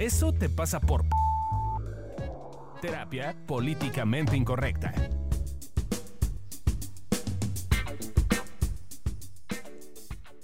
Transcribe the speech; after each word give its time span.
Eso 0.00 0.32
te 0.32 0.48
pasa 0.48 0.80
por... 0.80 1.04
Terapia 2.80 3.36
políticamente 3.46 4.34
incorrecta. 4.34 4.94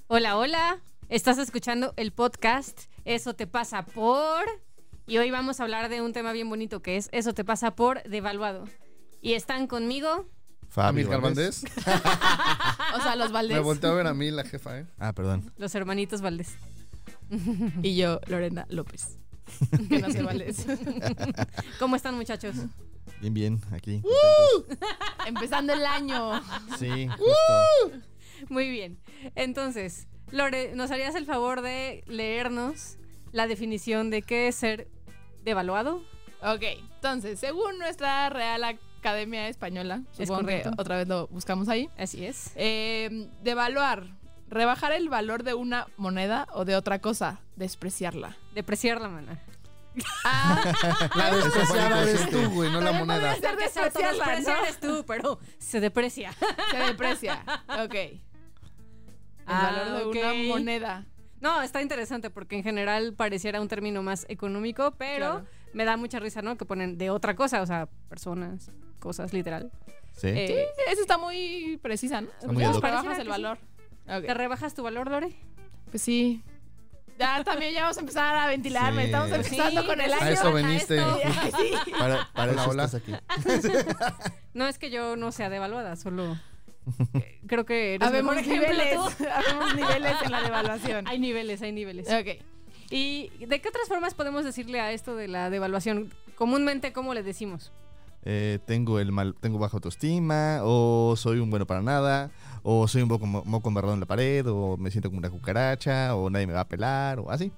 Hola, 0.08 0.36
hola. 0.36 0.80
Estás 1.08 1.38
escuchando 1.38 1.94
el 1.96 2.12
podcast 2.12 2.82
Eso 3.06 3.32
te 3.32 3.46
pasa 3.46 3.86
por... 3.86 4.44
Y 5.06 5.16
hoy 5.16 5.30
vamos 5.30 5.58
a 5.58 5.62
hablar 5.62 5.88
de 5.88 6.02
un 6.02 6.12
tema 6.12 6.32
bien 6.32 6.50
bonito 6.50 6.82
que 6.82 6.98
es 6.98 7.08
Eso 7.12 7.32
te 7.32 7.42
pasa 7.42 7.74
por 7.74 8.02
devaluado. 8.02 8.64
Y 9.22 9.32
están 9.32 9.68
conmigo 9.68 10.28
Fabio 10.68 11.08
Valdés. 11.18 11.64
O 12.94 13.00
sea, 13.00 13.16
los 13.16 13.28
Me 13.28 13.32
Valdés. 13.32 13.62
volteó 13.62 13.92
a 13.92 13.94
ver 13.94 14.06
a 14.06 14.12
mí 14.12 14.30
la 14.30 14.44
jefa, 14.44 14.80
¿eh? 14.80 14.86
Ah, 14.98 15.14
perdón. 15.14 15.50
los 15.56 15.74
hermanitos 15.74 16.20
Valdés. 16.20 16.58
Y 17.82 17.96
yo, 17.96 18.20
Lorena 18.26 18.66
López. 18.68 19.18
Que 19.88 19.98
no 20.00 20.24
Valdés. 20.24 20.66
¿Cómo 21.78 21.96
están 21.96 22.14
muchachos? 22.16 22.56
Bien, 23.20 23.32
bien, 23.34 23.60
aquí. 23.72 24.02
Empezando 25.26 25.72
el 25.72 25.84
año. 25.86 26.40
Sí, 26.78 27.08
justo. 27.08 27.98
Muy 28.48 28.68
bien. 28.68 28.98
Entonces, 29.34 30.06
Lore, 30.30 30.74
¿nos 30.74 30.90
harías 30.90 31.14
el 31.14 31.24
favor 31.24 31.62
de 31.62 32.04
leernos 32.06 32.98
la 33.32 33.46
definición 33.46 34.10
de 34.10 34.22
qué 34.22 34.48
es 34.48 34.56
ser 34.56 34.88
devaluado? 35.44 36.02
Ok, 36.42 36.62
entonces, 36.96 37.40
según 37.40 37.78
nuestra 37.78 38.28
Real 38.28 38.62
Academia 38.64 39.48
Española, 39.48 40.02
Es 40.18 40.28
supongo 40.28 40.46
que 40.48 40.58
correcto. 40.62 40.70
otra 40.82 40.96
vez 40.98 41.08
lo 41.08 41.28
buscamos 41.28 41.68
ahí, 41.68 41.88
Así 41.96 42.24
es. 42.26 42.52
eh, 42.56 43.30
devaluar, 43.42 44.06
rebajar 44.48 44.92
el 44.92 45.08
valor 45.08 45.42
de 45.42 45.54
una 45.54 45.86
moneda 45.96 46.46
o 46.52 46.64
de 46.64 46.76
otra 46.76 47.00
cosa, 47.00 47.40
despreciarla. 47.56 48.36
Depreciar 48.54 49.00
la 49.02 49.08
mano. 49.08 49.38
Ah, 50.24 50.62
La 51.14 51.34
despreciada 51.34 52.02
eres 52.02 52.28
tú, 52.30 52.50
güey, 52.50 52.70
no 52.70 52.80
la 52.80 52.86
También 52.90 53.06
moneda. 53.06 53.32
podría 53.32 53.50
ser 53.50 53.58
despreciarla, 53.58 54.40
¿no? 54.40 54.62
eres 54.62 54.78
tú, 54.80 55.04
pero 55.06 55.38
se 55.58 55.80
deprecia. 55.80 56.32
Se 56.70 56.76
deprecia. 56.78 57.42
Ok. 57.82 57.94
El 57.94 58.20
Ah, 59.46 59.70
valor 59.72 59.98
de 59.98 60.04
ok. 60.04 60.16
una 60.16 60.34
moneda. 60.54 61.06
No, 61.40 61.62
está 61.62 61.80
interesante 61.80 62.30
porque 62.30 62.56
en 62.56 62.62
general 62.64 63.14
pareciera 63.14 63.60
un 63.60 63.68
término 63.68 64.02
más 64.02 64.26
económico, 64.28 64.92
pero 64.98 65.16
Claro. 65.42 65.46
me 65.72 65.84
da 65.84 65.96
mucha 65.96 66.18
risa, 66.18 66.42
¿no? 66.42 66.56
Que 66.56 66.64
ponen 66.64 66.98
de 66.98 67.10
otra 67.10 67.36
cosa, 67.36 67.62
o 67.62 67.66
sea, 67.66 67.86
personas, 68.08 68.70
cosas, 68.98 69.32
literal. 69.32 69.70
Sí. 70.16 70.28
Eh, 70.28 70.66
Esa 70.90 71.00
está 71.02 71.16
muy 71.18 71.78
precisa, 71.82 72.22
¿no? 72.22 72.28
muy 72.52 72.64
¿Cómo 72.64 72.68
ad 72.68 72.74
hoc. 72.76 72.84
rebajas 72.84 73.04
Pareciera 73.04 73.12
el 73.12 73.18
que 73.18 73.22
sí. 73.24 73.42
valor? 73.42 73.58
¿Te 74.06 74.34
rebajas 74.34 74.74
tu 74.74 74.82
valor, 74.82 75.10
Lore? 75.10 75.34
Pues 75.90 76.02
sí. 76.02 76.42
Ya 77.18 77.42
también 77.44 77.72
ya 77.72 77.82
vamos 77.82 77.96
a 77.96 78.00
empezar 78.00 78.36
a 78.36 78.46
ventilarme. 78.46 79.02
Sí. 79.02 79.06
Estamos 79.06 79.32
empezando 79.32 79.80
Sí, 79.80 79.86
con 79.86 80.00
el 80.00 80.12
a 80.12 80.16
año. 80.18 80.28
eso 80.30 80.52
veniste. 80.52 80.98
Sí. 81.56 81.92
Para, 81.98 82.28
para 82.34 82.52
Hola, 82.52 82.62
eso 82.62 82.70
hola. 82.70 82.84
estás 82.84 83.02
aquí. 83.02 83.12
No 84.54 84.66
es 84.66 84.78
que 84.78 84.90
yo 84.90 85.16
no 85.16 85.32
sea 85.32 85.50
devaluada, 85.50 85.96
solo 85.96 86.38
eh, 87.14 87.40
creo 87.46 87.64
que 87.66 87.94
eres 87.96 88.06
Habemos 88.08 88.36
niveles. 88.46 88.98
Habemos 89.20 89.74
niveles 89.74 90.14
en 90.24 90.30
la 90.32 90.40
devaluación. 90.42 91.08
Hay 91.08 91.18
niveles, 91.18 91.60
hay 91.62 91.72
niveles. 91.72 92.08
Ok. 92.08 92.42
¿Y 92.90 93.30
de 93.44 93.60
qué 93.60 93.68
otras 93.68 93.88
formas 93.88 94.14
podemos 94.14 94.44
decirle 94.44 94.80
a 94.80 94.92
esto 94.92 95.16
de 95.16 95.26
la 95.28 95.50
devaluación? 95.50 96.12
Comúnmente, 96.36 96.92
¿cómo 96.92 97.12
le 97.14 97.22
decimos? 97.22 97.72
Eh, 98.28 98.58
tengo 98.66 98.98
el 98.98 99.12
mal, 99.12 99.36
tengo 99.40 99.58
baja 99.60 99.76
autoestima, 99.76 100.58
o 100.64 101.14
soy 101.16 101.38
un 101.38 101.48
bueno 101.48 101.64
para 101.66 101.80
nada, 101.80 102.32
o 102.64 102.88
soy 102.88 103.02
un 103.02 103.08
poco 103.08 103.24
mo- 103.24 103.44
moco 103.44 103.68
embarrado 103.68 103.94
en 103.94 104.00
la 104.00 104.06
pared, 104.06 104.44
o 104.48 104.76
me 104.76 104.90
siento 104.90 105.08
como 105.10 105.18
una 105.18 105.30
cucaracha, 105.30 106.16
o 106.16 106.28
nadie 106.28 106.46
me 106.48 106.52
va 106.52 106.62
a 106.62 106.68
pelar, 106.68 107.20
o 107.20 107.30
así. 107.30 107.52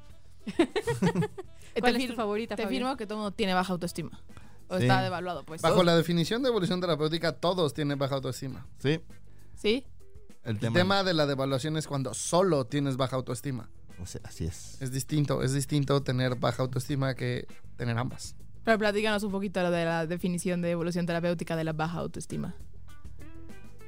¿Cuál 1.80 1.97
te 1.97 2.02
es 2.02 2.10
tu 2.10 2.14
favorita, 2.16 2.56
Te 2.56 2.64
Fabián? 2.64 2.80
firmo 2.83 2.97
que 2.97 3.06
todo 3.06 3.19
mundo 3.19 3.33
tiene 3.33 3.55
baja 3.55 3.72
autoestima. 3.72 4.20
O 4.69 4.77
Sí. 4.77 4.83
está 4.83 5.00
devaluado, 5.02 5.44
pues. 5.44 5.62
Bajo 5.62 5.83
la 5.83 5.97
definición 5.97 6.42
de 6.42 6.48
evolución 6.50 6.80
terapéutica, 6.80 7.32
todos 7.32 7.72
tienen 7.72 7.98
baja 7.98 8.16
autoestima. 8.16 8.66
Sí. 8.78 9.00
¿Sí? 9.54 9.84
El 10.44 10.56
El 10.56 10.59
tema. 10.59 10.75
tema 10.78 11.04
de 11.04 11.15
la 11.15 11.26
devaluación 11.26 11.76
es 11.76 11.87
cuando 11.87 12.12
solo 12.15 12.66
tienes 12.66 12.97
baja 12.97 13.16
autoestima. 13.16 13.71
o 14.03 14.06
sea, 14.06 14.21
así 14.25 14.44
es. 14.44 14.81
Es 14.82 14.92
distinto, 14.92 15.42
es 15.42 15.53
distinto 15.54 16.03
tener 16.03 16.37
baja 16.37 16.62
autoestima 16.62 17.15
que 17.15 17.47
tener 17.76 17.97
ambas. 17.98 18.37
Pero 18.68 18.78
platícanos 18.80 19.22
un 19.22 19.32
poquito 19.32 19.70
de 19.70 19.82
la 19.86 20.06
definición 20.06 20.60
de 20.60 20.72
evolución 20.72 21.06
terapéutica 21.06 21.56
de 21.56 21.64
la 21.64 21.72
baja 21.72 22.00
autoestima. 22.00 22.54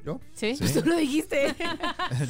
¿Yo? 0.07 0.19
¿Sí? 0.33 0.57
Sí. 0.57 0.81
Tú 0.81 0.89
lo 0.89 0.97
dijiste. 0.97 1.55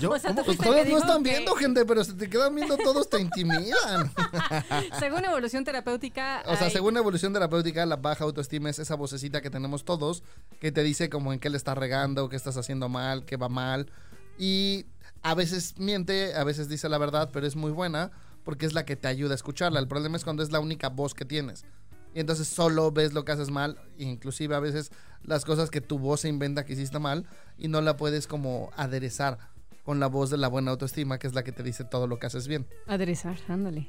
¿Yo? 0.00 0.10
O 0.10 0.18
sea, 0.18 0.34
Pues 0.34 0.58
no 0.58 0.74
están 0.98 1.22
que- 1.22 1.30
viendo, 1.30 1.54
gente, 1.54 1.84
pero 1.84 2.02
si 2.02 2.14
te 2.14 2.28
quedan 2.28 2.52
viendo 2.56 2.76
todos 2.76 3.08
te 3.08 3.20
intimidan. 3.20 4.10
Según 4.98 5.24
evolución 5.26 5.62
terapéutica. 5.62 6.42
O 6.46 6.56
sea, 6.56 6.66
hay- 6.66 6.72
según 6.72 6.96
evolución 6.96 7.32
terapéutica, 7.32 7.86
la 7.86 7.94
baja 7.94 8.24
autoestima 8.24 8.68
es 8.68 8.80
esa 8.80 8.96
vocecita 8.96 9.40
que 9.42 9.50
tenemos 9.50 9.84
todos 9.84 10.24
que 10.60 10.72
te 10.72 10.82
dice 10.82 11.08
como 11.08 11.32
en 11.32 11.38
qué 11.38 11.50
le 11.50 11.56
estás 11.56 11.78
regando, 11.78 12.28
qué 12.28 12.34
estás 12.34 12.56
haciendo 12.56 12.88
mal, 12.88 13.24
qué 13.26 13.36
va 13.36 13.48
mal. 13.48 13.92
Y 14.40 14.86
a 15.22 15.36
veces 15.36 15.78
miente, 15.78 16.34
a 16.34 16.42
veces 16.42 16.68
dice 16.68 16.88
la 16.88 16.98
verdad, 16.98 17.30
pero 17.32 17.46
es 17.46 17.54
muy 17.54 17.70
buena 17.70 18.10
porque 18.42 18.66
es 18.66 18.72
la 18.72 18.84
que 18.84 18.96
te 18.96 19.06
ayuda 19.06 19.34
a 19.34 19.36
escucharla. 19.36 19.78
El 19.78 19.86
problema 19.86 20.16
es 20.16 20.24
cuando 20.24 20.42
es 20.42 20.50
la 20.50 20.58
única 20.58 20.88
voz 20.88 21.14
que 21.14 21.24
tienes. 21.24 21.64
Y 22.14 22.20
entonces 22.20 22.48
solo 22.48 22.90
ves 22.90 23.12
lo 23.12 23.24
que 23.24 23.32
haces 23.32 23.50
mal, 23.50 23.78
inclusive 23.98 24.54
a 24.54 24.60
veces 24.60 24.90
las 25.22 25.44
cosas 25.44 25.70
que 25.70 25.80
tu 25.80 25.98
voz 25.98 26.20
se 26.22 26.28
inventa 26.28 26.64
que 26.64 26.72
hiciste 26.72 26.98
mal 26.98 27.26
y 27.56 27.68
no 27.68 27.80
la 27.80 27.96
puedes 27.96 28.26
como 28.26 28.70
aderezar 28.76 29.38
con 29.84 30.00
la 30.00 30.06
voz 30.08 30.30
de 30.30 30.36
la 30.38 30.48
buena 30.48 30.70
autoestima, 30.72 31.18
que 31.18 31.26
es 31.26 31.34
la 31.34 31.42
que 31.44 31.52
te 31.52 31.62
dice 31.62 31.84
todo 31.84 32.06
lo 32.06 32.18
que 32.18 32.26
haces 32.26 32.48
bien. 32.48 32.66
Aderezar, 32.86 33.36
ándale. 33.48 33.86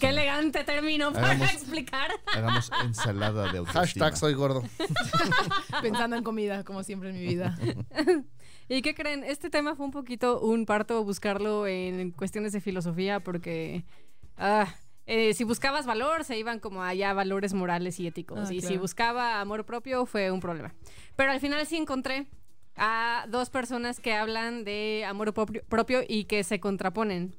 Qué 0.00 0.08
elegante 0.08 0.64
término 0.64 1.12
para 1.12 1.30
Hagamos- 1.32 1.52
explicar. 1.52 2.10
Hagamos 2.34 2.70
ensalada 2.84 3.52
de 3.52 3.58
autoestima. 3.58 3.80
Hashtag 3.80 4.16
soy 4.16 4.34
gordo. 4.34 4.62
Pensando 5.82 6.16
en 6.16 6.24
comida, 6.24 6.64
como 6.64 6.82
siempre 6.82 7.10
en 7.10 7.16
mi 7.16 7.22
vida. 7.26 7.56
¿Y 8.68 8.82
qué 8.82 8.94
creen? 8.94 9.24
Este 9.24 9.50
tema 9.50 9.76
fue 9.76 9.86
un 9.86 9.92
poquito 9.92 10.40
un 10.40 10.66
parto 10.66 11.02
buscarlo 11.04 11.66
en 11.66 12.10
cuestiones 12.10 12.52
de 12.52 12.60
filosofía 12.60 13.20
porque 13.20 13.84
ah, 14.36 14.74
eh, 15.10 15.32
si 15.32 15.42
buscabas 15.44 15.86
valor 15.86 16.22
se 16.24 16.36
iban 16.36 16.60
como 16.60 16.82
allá 16.82 17.14
valores 17.14 17.54
morales 17.54 17.98
y 17.98 18.06
éticos 18.06 18.50
Ah, 18.50 18.52
y 18.52 18.60
si 18.60 18.76
buscaba 18.76 19.40
amor 19.40 19.64
propio 19.64 20.04
fue 20.04 20.30
un 20.30 20.40
problema. 20.40 20.74
Pero 21.16 21.32
al 21.32 21.40
final 21.40 21.66
sí 21.66 21.78
encontré 21.78 22.26
a 22.76 23.24
dos 23.26 23.48
personas 23.48 24.00
que 24.00 24.12
hablan 24.12 24.64
de 24.64 25.06
amor 25.08 25.32
propio, 25.32 25.62
propio 25.66 26.02
y 26.06 26.24
que 26.24 26.44
se 26.44 26.60
contraponen. 26.60 27.34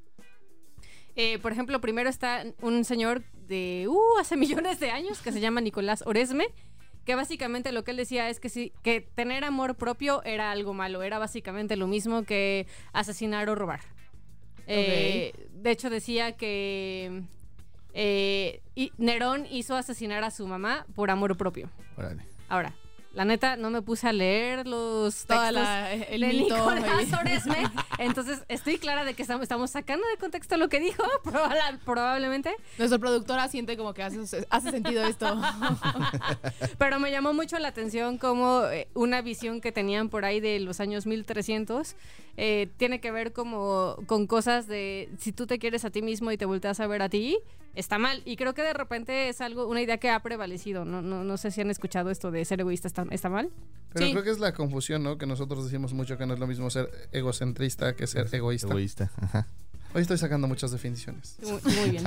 Eh, 1.16 1.38
por 1.38 1.52
ejemplo, 1.52 1.80
primero 1.80 2.10
está 2.10 2.44
un 2.60 2.84
señor 2.86 3.24
de 3.48 3.86
uh, 3.88 4.18
hace 4.20 4.36
millones 4.44 4.80
de 4.80 4.90
años 4.90 5.22
que 5.22 5.32
se 5.32 5.40
llama 5.40 5.62
Nicolás 5.62 6.04
Oresme, 6.08 6.48
que 7.06 7.14
básicamente 7.14 7.72
lo 7.72 7.84
que 7.84 7.92
él 7.92 7.98
decía 7.98 8.30
es 8.30 8.40
que 8.40 8.50
sí, 8.50 8.74
que 8.82 9.02
tener 9.02 9.44
amor 9.44 9.76
propio 9.76 10.24
era 10.24 10.50
algo 10.50 10.74
malo, 10.74 11.04
era 11.04 11.20
básicamente 11.20 11.76
lo 11.76 11.86
mismo 11.86 12.24
que 12.24 12.66
asesinar 12.94 13.48
o 13.48 13.54
robar. 13.54 13.82
Eh, 14.66 15.34
de 15.52 15.72
hecho 15.72 15.92
decía 15.92 16.36
que 16.36 17.24
eh, 18.02 18.62
y 18.76 18.94
Nerón 18.98 19.46
hizo 19.52 19.76
asesinar 19.76 20.24
a 20.24 20.32
su 20.32 20.48
mamá 20.48 20.86
por 20.96 21.12
amor 21.12 21.36
propio. 21.36 21.70
Órale. 21.98 22.24
Ahora, 22.48 22.74
la 23.14 23.26
neta, 23.26 23.58
no 23.58 23.72
me 23.72 23.82
puse 23.82 24.08
a 24.08 24.14
leer 24.14 24.66
los 24.68 25.26
Toda 25.26 25.48
textos 25.50 25.64
la, 25.64 25.92
el 25.94 26.22
de 26.22 26.28
mito. 26.28 26.56
Nicolás 26.56 27.08
y- 27.12 27.14
Oresme. 27.16 27.58
Entonces, 27.98 28.46
estoy 28.48 28.78
clara 28.78 29.04
de 29.04 29.16
que 29.16 29.24
estamos, 29.24 29.70
sacando 29.72 30.08
de 30.08 30.16
contexto 30.18 30.56
lo 30.56 30.70
que 30.70 30.80
dijo, 30.80 31.04
probable- 31.26 31.80
probablemente. 31.84 32.56
Nuestro 32.78 33.00
productor 33.00 33.40
asiente 33.40 33.76
como 33.76 33.94
que 33.94 34.04
hace, 34.04 34.46
hace 34.50 34.72
sentido 34.72 35.04
esto. 35.04 35.26
Pero 36.78 37.00
me 37.00 37.12
llamó 37.12 37.34
mucho 37.34 37.60
la 37.60 37.68
atención 37.70 38.18
como 38.18 38.64
eh, 38.72 38.88
una 38.94 39.22
visión 39.22 39.60
que 39.60 39.72
tenían 39.74 40.08
por 40.10 40.24
ahí 40.24 40.40
de 40.40 40.60
los 40.62 40.80
años 40.80 41.06
1300 41.06 41.96
eh, 42.38 42.70
tiene 42.78 43.02
que 43.02 43.12
ver 43.12 43.34
como 43.34 43.98
con 44.06 44.26
cosas 44.28 44.68
de 44.68 45.10
si 45.18 45.34
tú 45.34 45.46
te 45.46 45.60
quieres 45.60 45.84
a 45.84 45.90
ti 45.90 46.02
mismo 46.02 46.32
y 46.32 46.38
te 46.38 46.46
volteas 46.46 46.80
a 46.80 46.88
ver 46.88 47.02
a 47.02 47.10
ti, 47.10 47.38
está 47.76 47.98
mal. 47.98 48.22
Y 48.26 48.36
creo 48.36 48.54
que 48.54 48.62
de 48.62 48.74
repente 48.74 49.30
es 49.30 49.42
algo, 49.42 49.68
una 49.68 49.82
idea 49.82 49.98
que 49.98 50.10
ha 50.10 50.20
prevalecido. 50.22 50.86
No, 50.86 51.02
no, 51.02 51.24
no 51.24 51.38
sé 51.38 51.52
si 51.52 51.62
han 51.62 51.70
escuchado 51.70 52.10
esto 52.10 52.32
de 52.32 52.44
ser 52.46 52.60
egoísta, 52.62 52.88
¿está, 52.88 53.06
está 53.12 53.30
mal? 53.30 53.50
Pero 53.94 54.06
Sí. 54.06 54.12
creo 54.12 54.24
que 54.24 54.30
es 54.32 54.40
la 54.40 54.54
confusión, 54.54 55.04
¿no? 55.04 55.18
Que 55.18 55.26
nosotros 55.26 55.64
decimos 55.66 55.94
mucho 55.94 56.18
que 56.18 56.26
no 56.26 56.34
es 56.34 56.40
lo 56.40 56.48
mismo 56.48 56.70
ser 56.70 56.90
egocentrista 57.12 57.96
que 57.96 58.06
ser 58.08 58.28
egoísta. 58.34 58.68
Egoísta. 58.68 59.12
Ajá. 59.22 59.48
Hoy 59.92 60.04
estoy 60.04 60.20
sacando 60.20 60.48
muchas 60.48 60.70
definiciones. 60.70 61.38
Muy, 61.42 61.60
muy 61.74 61.90
bien. 61.90 62.04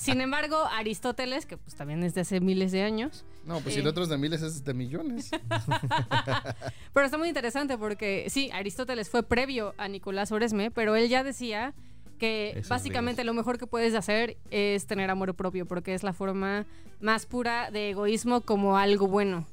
Sin 0.00 0.22
embargo, 0.22 0.56
Aristóteles, 0.72 1.44
que 1.44 1.58
pues 1.58 1.74
también 1.76 2.02
es 2.02 2.14
de 2.14 2.22
hace 2.22 2.40
miles 2.40 2.72
de 2.72 2.82
años, 2.82 3.26
No, 3.44 3.60
pues 3.60 3.74
si 3.74 3.80
Eh. 3.80 3.82
el 3.82 3.88
otro 3.88 4.02
es 4.04 4.08
de 4.08 4.16
miles, 4.16 4.40
es 4.40 4.64
de 4.64 4.72
millones. 4.72 5.30
Pero 6.94 7.06
está 7.06 7.18
muy 7.18 7.28
interesante 7.28 7.76
porque 7.78 8.26
sí, 8.30 8.50
Aristóteles 8.52 9.10
fue 9.10 9.22
previo 9.22 9.74
a 9.78 9.86
Nicolás 9.88 10.32
Oresme, 10.32 10.70
pero 10.70 10.96
él 10.96 11.08
ya 11.08 11.22
decía 11.24 11.74
que 12.16 12.50
Esos 12.50 12.68
básicamente 12.68 13.22
ríos. 13.22 13.34
lo 13.34 13.40
mejor 13.40 13.58
que 13.58 13.66
puedes 13.66 13.94
hacer 13.94 14.36
es 14.50 14.86
tener 14.86 15.10
amor 15.10 15.34
propio, 15.34 15.66
porque 15.66 15.94
es 15.94 16.02
la 16.02 16.12
forma 16.12 16.66
más 17.00 17.26
pura 17.26 17.70
de 17.70 17.90
egoísmo 17.90 18.40
como 18.40 18.76
algo 18.76 19.06
bueno. 19.06 19.46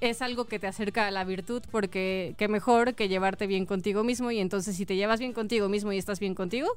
Es 0.00 0.22
algo 0.22 0.44
que 0.44 0.58
te 0.58 0.66
acerca 0.66 1.06
a 1.06 1.10
la 1.10 1.24
virtud, 1.24 1.62
porque 1.70 2.34
qué 2.38 2.48
mejor 2.48 2.94
que 2.94 3.08
llevarte 3.08 3.46
bien 3.46 3.66
contigo 3.66 4.04
mismo 4.04 4.30
y 4.30 4.38
entonces 4.38 4.76
si 4.76 4.86
te 4.86 4.94
llevas 4.94 5.18
bien 5.18 5.32
contigo 5.32 5.68
mismo 5.68 5.92
y 5.92 5.98
estás 5.98 6.20
bien 6.20 6.34
contigo, 6.34 6.68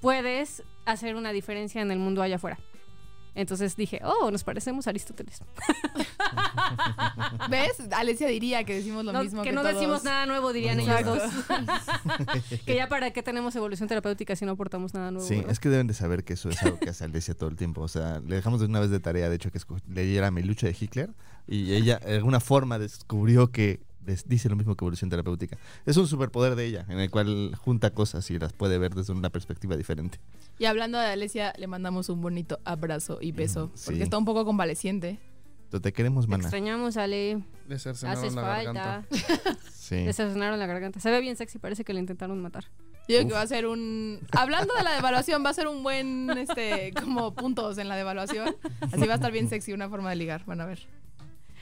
puedes 0.00 0.62
hacer 0.86 1.14
una 1.16 1.32
diferencia 1.32 1.82
en 1.82 1.90
el 1.90 1.98
mundo 1.98 2.22
allá 2.22 2.36
afuera. 2.36 2.58
Entonces 3.34 3.76
dije, 3.76 4.00
oh, 4.04 4.30
nos 4.30 4.44
parecemos 4.44 4.86
a 4.86 4.90
Aristóteles. 4.90 5.40
¿Ves? 7.50 7.82
Alesia 7.92 8.28
diría 8.28 8.64
que 8.64 8.74
decimos 8.76 9.04
lo 9.04 9.12
No, 9.12 9.22
mismo 9.22 9.42
que, 9.42 9.48
que, 9.50 9.54
no 9.54 9.62
todos. 9.62 9.74
decimos 9.74 10.04
nada 10.04 10.26
nuevo, 10.26 10.52
dirían 10.52 10.78
ellos 10.80 11.04
dos. 11.04 11.22
que 12.66 12.76
ya 12.76 12.88
para 12.88 13.12
qué 13.12 13.22
tenemos 13.22 13.54
evolución 13.56 13.88
terapéutica 13.88 14.36
si 14.36 14.44
no 14.44 14.52
aportamos 14.52 14.94
nada 14.94 15.10
nuevo. 15.10 15.26
Sí, 15.26 15.42
es 15.48 15.58
que 15.60 15.68
deben 15.68 15.86
de 15.86 15.94
saber 15.94 16.24
que 16.24 16.34
eso 16.34 16.48
es 16.48 16.62
algo 16.62 16.78
que 16.78 16.90
hace 16.90 17.04
Alesia 17.04 17.34
todo 17.34 17.50
el 17.50 17.56
tiempo. 17.56 17.80
O 17.82 17.88
sea, 17.88 18.20
le 18.20 18.36
dejamos 18.36 18.60
de 18.60 18.66
una 18.66 18.80
vez 18.80 18.90
de 18.90 19.00
tarea, 19.00 19.28
de 19.28 19.36
hecho, 19.36 19.50
que 19.50 19.58
leyera 19.88 20.30
mi 20.30 20.42
lucha 20.42 20.66
de 20.66 20.76
Hitler 20.78 21.10
y 21.46 21.74
ella 21.74 21.98
de 21.98 22.16
alguna 22.16 22.40
forma 22.40 22.78
descubrió 22.78 23.50
que 23.50 23.80
dice 24.26 24.48
lo 24.48 24.56
mismo 24.56 24.74
que 24.76 24.84
evolución 24.84 25.10
terapéutica. 25.10 25.56
Es 25.86 25.96
un 25.96 26.06
superpoder 26.06 26.54
de 26.56 26.66
ella, 26.66 26.86
en 26.88 26.98
el 27.00 27.10
cual 27.10 27.54
junta 27.56 27.90
cosas 27.90 28.30
y 28.30 28.38
las 28.38 28.52
puede 28.52 28.78
ver 28.78 28.94
desde 28.94 29.12
una 29.12 29.30
perspectiva 29.30 29.76
diferente. 29.76 30.18
Y 30.58 30.66
hablando 30.66 30.98
de 30.98 31.06
Alesia, 31.06 31.52
le 31.58 31.66
mandamos 31.66 32.08
un 32.08 32.20
bonito 32.20 32.60
abrazo 32.64 33.18
y 33.20 33.32
beso. 33.32 33.66
Mm, 33.68 33.70
sí. 33.76 33.82
Porque 33.86 34.02
está 34.02 34.18
un 34.18 34.24
poco 34.24 34.44
convaleciente. 34.44 35.18
Entonces, 35.64 35.82
te 35.82 35.92
queremos, 35.92 36.26
Te 36.26 36.30
mana. 36.30 36.42
extrañamos, 36.44 36.96
Ale. 36.96 37.42
Le 37.68 37.78
cercenaron 37.78 38.22
Haces 38.22 38.34
la 38.34 38.42
falta. 38.42 38.72
garganta. 38.72 39.58
Sí. 39.84 39.96
Le 39.96 40.14
cercenaron 40.14 40.58
la 40.58 40.64
garganta. 40.64 40.98
Se 40.98 41.10
ve 41.10 41.20
bien 41.20 41.36
sexy, 41.36 41.58
parece 41.58 41.84
que 41.84 41.92
le 41.92 42.00
intentaron 42.00 42.40
matar. 42.40 42.64
Yo 43.06 43.16
creo 43.18 43.28
que 43.28 43.34
va 43.34 43.42
a 43.42 43.46
ser 43.46 43.66
un. 43.66 44.18
Hablando 44.32 44.72
de 44.74 44.82
la 44.82 44.94
devaluación, 44.94 45.44
va 45.44 45.50
a 45.50 45.52
ser 45.52 45.66
un 45.68 45.82
buen, 45.82 46.30
este, 46.38 46.94
como 47.04 47.34
puntos 47.34 47.76
en 47.76 47.88
la 47.90 47.96
devaluación. 47.96 48.56
Así 48.80 49.06
va 49.06 49.12
a 49.12 49.16
estar 49.16 49.30
bien 49.30 49.50
sexy, 49.50 49.74
una 49.74 49.90
forma 49.90 50.08
de 50.08 50.16
ligar, 50.16 50.42
van 50.46 50.62
a 50.62 50.64
ver. 50.64 50.86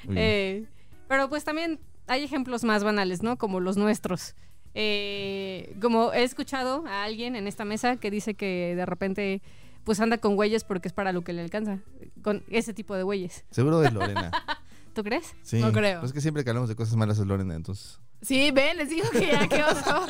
Eh, 0.09 0.67
pero 1.09 1.29
pues 1.29 1.43
también 1.43 1.81
hay 2.07 2.25
ejemplos 2.25 2.65
más 2.65 2.85
banales, 2.85 3.23
¿no? 3.23 3.37
Como 3.39 3.61
los 3.61 3.77
nuestros. 3.77 4.35
Eh, 4.75 5.77
como 5.83 6.13
he 6.13 6.23
escuchado 6.23 6.85
a 6.87 7.05
alguien 7.05 7.37
en 7.37 7.47
esta 7.47 7.65
mesa 7.65 7.97
que 7.97 8.11
dice 8.11 8.35
que 8.35 8.75
de 8.75 8.87
repente 8.87 9.43
pues 9.85 10.01
anda 10.01 10.19
con 10.19 10.37
güeyes 10.37 10.65
porque 10.65 10.89
es 10.89 10.95
para 10.95 11.13
lo 11.13 11.23
que 11.23 11.33
le 11.33 11.43
alcanza. 11.43 11.81
Con 12.23 12.45
ese 12.49 12.73
tipo 12.73 12.95
de 12.95 13.03
güeyes. 13.03 13.45
Seguro 13.51 13.83
es 13.85 13.93
Lorena. 13.93 14.31
¿Tú 14.95 15.03
crees? 15.03 15.35
Sí. 15.43 15.59
No 15.59 15.73
creo. 15.73 16.01
Pues 16.01 16.11
es 16.11 16.15
que 16.15 16.21
siempre 16.21 16.45
que 16.45 16.51
hablamos 16.51 16.69
de 16.69 16.77
cosas 16.77 16.97
malas 16.97 17.19
es 17.19 17.27
Lorena, 17.27 17.55
entonces. 17.55 17.99
Sí, 18.21 18.53
ven, 18.53 18.77
les 18.77 18.89
digo 18.89 19.09
que 19.11 19.27
ya, 19.27 19.49
qué 19.49 19.65
oso. 19.65 20.07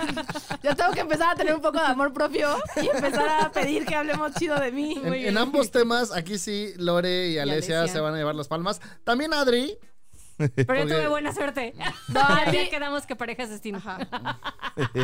Yo 0.62 0.74
tengo 0.74 0.92
que 0.92 1.00
empezar 1.00 1.34
a 1.34 1.36
tener 1.36 1.54
un 1.54 1.60
poco 1.60 1.78
de 1.78 1.84
amor 1.84 2.10
propio 2.12 2.56
y 2.76 2.86
empezar 2.88 3.28
a 3.28 3.52
pedir 3.52 3.84
que 3.84 3.94
hablemos 3.94 4.32
chido 4.34 4.58
de 4.58 4.72
mí. 4.72 4.98
En, 5.04 5.36
ambos 5.36 5.70
temas, 5.70 6.10
aquí 6.10 6.38
sí, 6.38 6.72
Lore 6.78 7.28
y 7.28 7.38
Alesia, 7.38 7.80
Alesia. 7.80 7.92
se 7.92 8.00
van 8.00 8.14
a 8.14 8.16
llevar 8.16 8.34
las 8.34 8.48
palmas. 8.48 8.80
También 9.04 9.34
Adri. 9.34 9.76
Pero 10.48 10.74
yo 10.74 10.86
tuve 10.86 11.08
buena 11.08 11.32
suerte. 11.32 11.74
No, 12.08 12.20
ya, 12.52 12.68
quedamos 12.70 13.06
que 13.06 13.14
parejas 13.16 13.50
destino. 13.50 13.78
Ajá. 13.78 13.98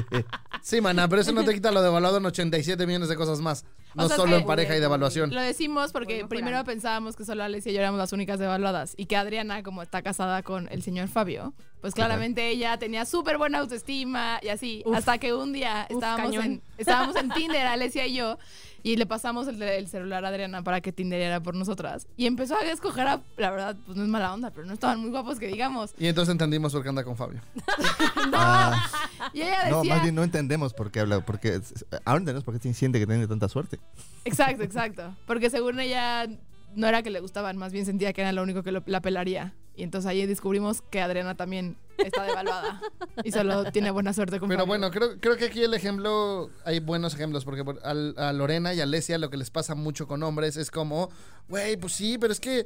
Sí, 0.62 0.80
mana, 0.80 1.06
pero 1.08 1.22
eso 1.22 1.30
no 1.32 1.44
te 1.44 1.54
quita 1.54 1.70
lo 1.70 1.80
devaluado 1.80 2.16
en 2.16 2.26
87 2.26 2.86
millones 2.88 3.08
de 3.08 3.14
cosas 3.14 3.40
más. 3.40 3.64
No 3.94 4.04
O 4.04 4.08
sea, 4.08 4.16
es 4.16 4.20
solo 4.20 4.32
que- 4.32 4.40
en 4.40 4.46
pareja 4.46 4.76
y 4.76 4.80
devaluación. 4.80 5.32
Lo 5.32 5.40
decimos 5.40 5.92
porque 5.92 6.14
Bueno, 6.14 6.28
primero 6.28 6.64
pensábamos 6.64 7.14
que 7.14 7.24
solo 7.24 7.44
Alesia 7.44 7.70
y 7.70 7.74
yo 7.74 7.80
éramos 7.80 7.98
las 7.98 8.12
únicas 8.12 8.40
devaluadas 8.40 8.94
y 8.96 9.06
que 9.06 9.16
Adriana, 9.16 9.62
como 9.62 9.82
está 9.82 10.02
casada 10.02 10.42
con 10.42 10.68
el 10.72 10.82
señor 10.82 11.06
Fabio, 11.08 11.54
pues 11.80 11.94
claramente 11.94 12.48
ella 12.48 12.76
tenía 12.78 13.04
súper 13.06 13.38
buena 13.38 13.58
autoestima 13.58 14.40
y 14.42 14.48
así. 14.48 14.82
Uf. 14.86 14.96
hasta 14.96 15.18
que 15.18 15.32
un 15.34 15.52
día 15.52 15.86
Uf, 15.88 15.96
estábamos, 15.96 16.26
cañón. 16.32 16.44
en, 16.44 16.62
estábamos 16.78 17.14
en 17.16 17.30
Tinder, 17.34 17.64
Alesia 17.66 18.06
y 18.06 18.14
yo, 18.14 18.38
y 18.86 18.94
le 18.96 19.04
pasamos 19.04 19.48
el, 19.48 19.60
el 19.60 19.88
celular 19.88 20.24
a 20.24 20.28
Adriana 20.28 20.62
para 20.62 20.80
que 20.80 20.92
Tinderiera 20.92 21.40
por 21.40 21.56
nosotras. 21.56 22.06
Y 22.16 22.26
empezó 22.26 22.54
a 22.56 22.60
escoger 22.60 23.08
a, 23.08 23.20
la 23.36 23.50
verdad, 23.50 23.76
pues 23.84 23.96
no 23.98 24.04
es 24.04 24.08
mala 24.08 24.32
onda, 24.32 24.52
pero 24.52 24.64
no 24.64 24.72
estaban 24.72 25.00
muy 25.00 25.10
guapos 25.10 25.40
que 25.40 25.48
digamos. 25.48 25.92
Y 25.98 26.06
entonces 26.06 26.30
entendimos 26.30 26.72
por 26.72 26.84
qué 26.84 26.90
anda 26.90 27.02
con 27.02 27.16
Fabio. 27.16 27.40
Ah, 28.32 28.88
Y 29.32 29.40
ella 29.42 29.56
decía... 29.64 29.70
no, 29.70 29.84
más 29.84 30.02
bien 30.02 30.14
no 30.14 30.22
entendemos 30.22 30.72
por 30.72 30.90
qué 30.92 31.00
habla. 31.00 31.24
Porque 31.24 31.60
ahora 32.04 32.18
entendemos 32.18 32.44
por 32.44 32.58
qué 32.60 32.72
siente 32.74 32.98
que 33.00 33.06
tiene 33.06 33.26
tanta 33.26 33.48
suerte. 33.48 33.78
Exacto, 34.24 34.62
exacto. 34.62 35.14
Porque 35.26 35.50
según 35.50 35.80
ella 35.80 36.26
no 36.74 36.86
era 36.86 37.02
que 37.02 37.10
le 37.10 37.20
gustaban, 37.20 37.56
más 37.56 37.72
bien 37.72 37.86
sentía 37.86 38.12
que 38.12 38.20
era 38.20 38.32
lo 38.32 38.42
único 38.42 38.62
que 38.62 38.70
lo- 38.72 38.82
la 38.86 39.00
pelaría. 39.00 39.52
Y 39.76 39.82
entonces 39.82 40.08
ahí 40.08 40.24
descubrimos 40.26 40.80
que 40.82 41.00
Adriana 41.02 41.36
también 41.36 41.76
está 41.98 42.22
devaluada 42.24 42.80
y 43.24 43.30
solo 43.30 43.70
tiene 43.72 43.90
buena 43.90 44.12
suerte 44.14 44.40
con 44.40 44.48
Pero 44.48 44.60
Fabio. 44.60 44.66
bueno, 44.68 44.90
creo, 44.90 45.20
creo 45.20 45.36
que 45.36 45.46
aquí 45.46 45.62
el 45.62 45.74
ejemplo, 45.74 46.50
hay 46.64 46.80
buenos 46.80 47.14
ejemplos, 47.14 47.44
porque 47.44 47.62
por- 47.64 47.80
al- 47.84 48.14
a, 48.16 48.32
Lorena 48.32 48.72
y 48.74 48.80
a 48.80 48.84
Alesia 48.84 49.18
lo 49.18 49.28
que 49.30 49.36
les 49.36 49.50
pasa 49.50 49.74
mucho 49.74 50.06
con 50.06 50.22
hombres 50.22 50.56
es 50.56 50.70
como, 50.70 51.10
güey, 51.48 51.76
pues 51.76 51.92
sí, 51.92 52.16
pero 52.18 52.32
es 52.32 52.40
que, 52.40 52.64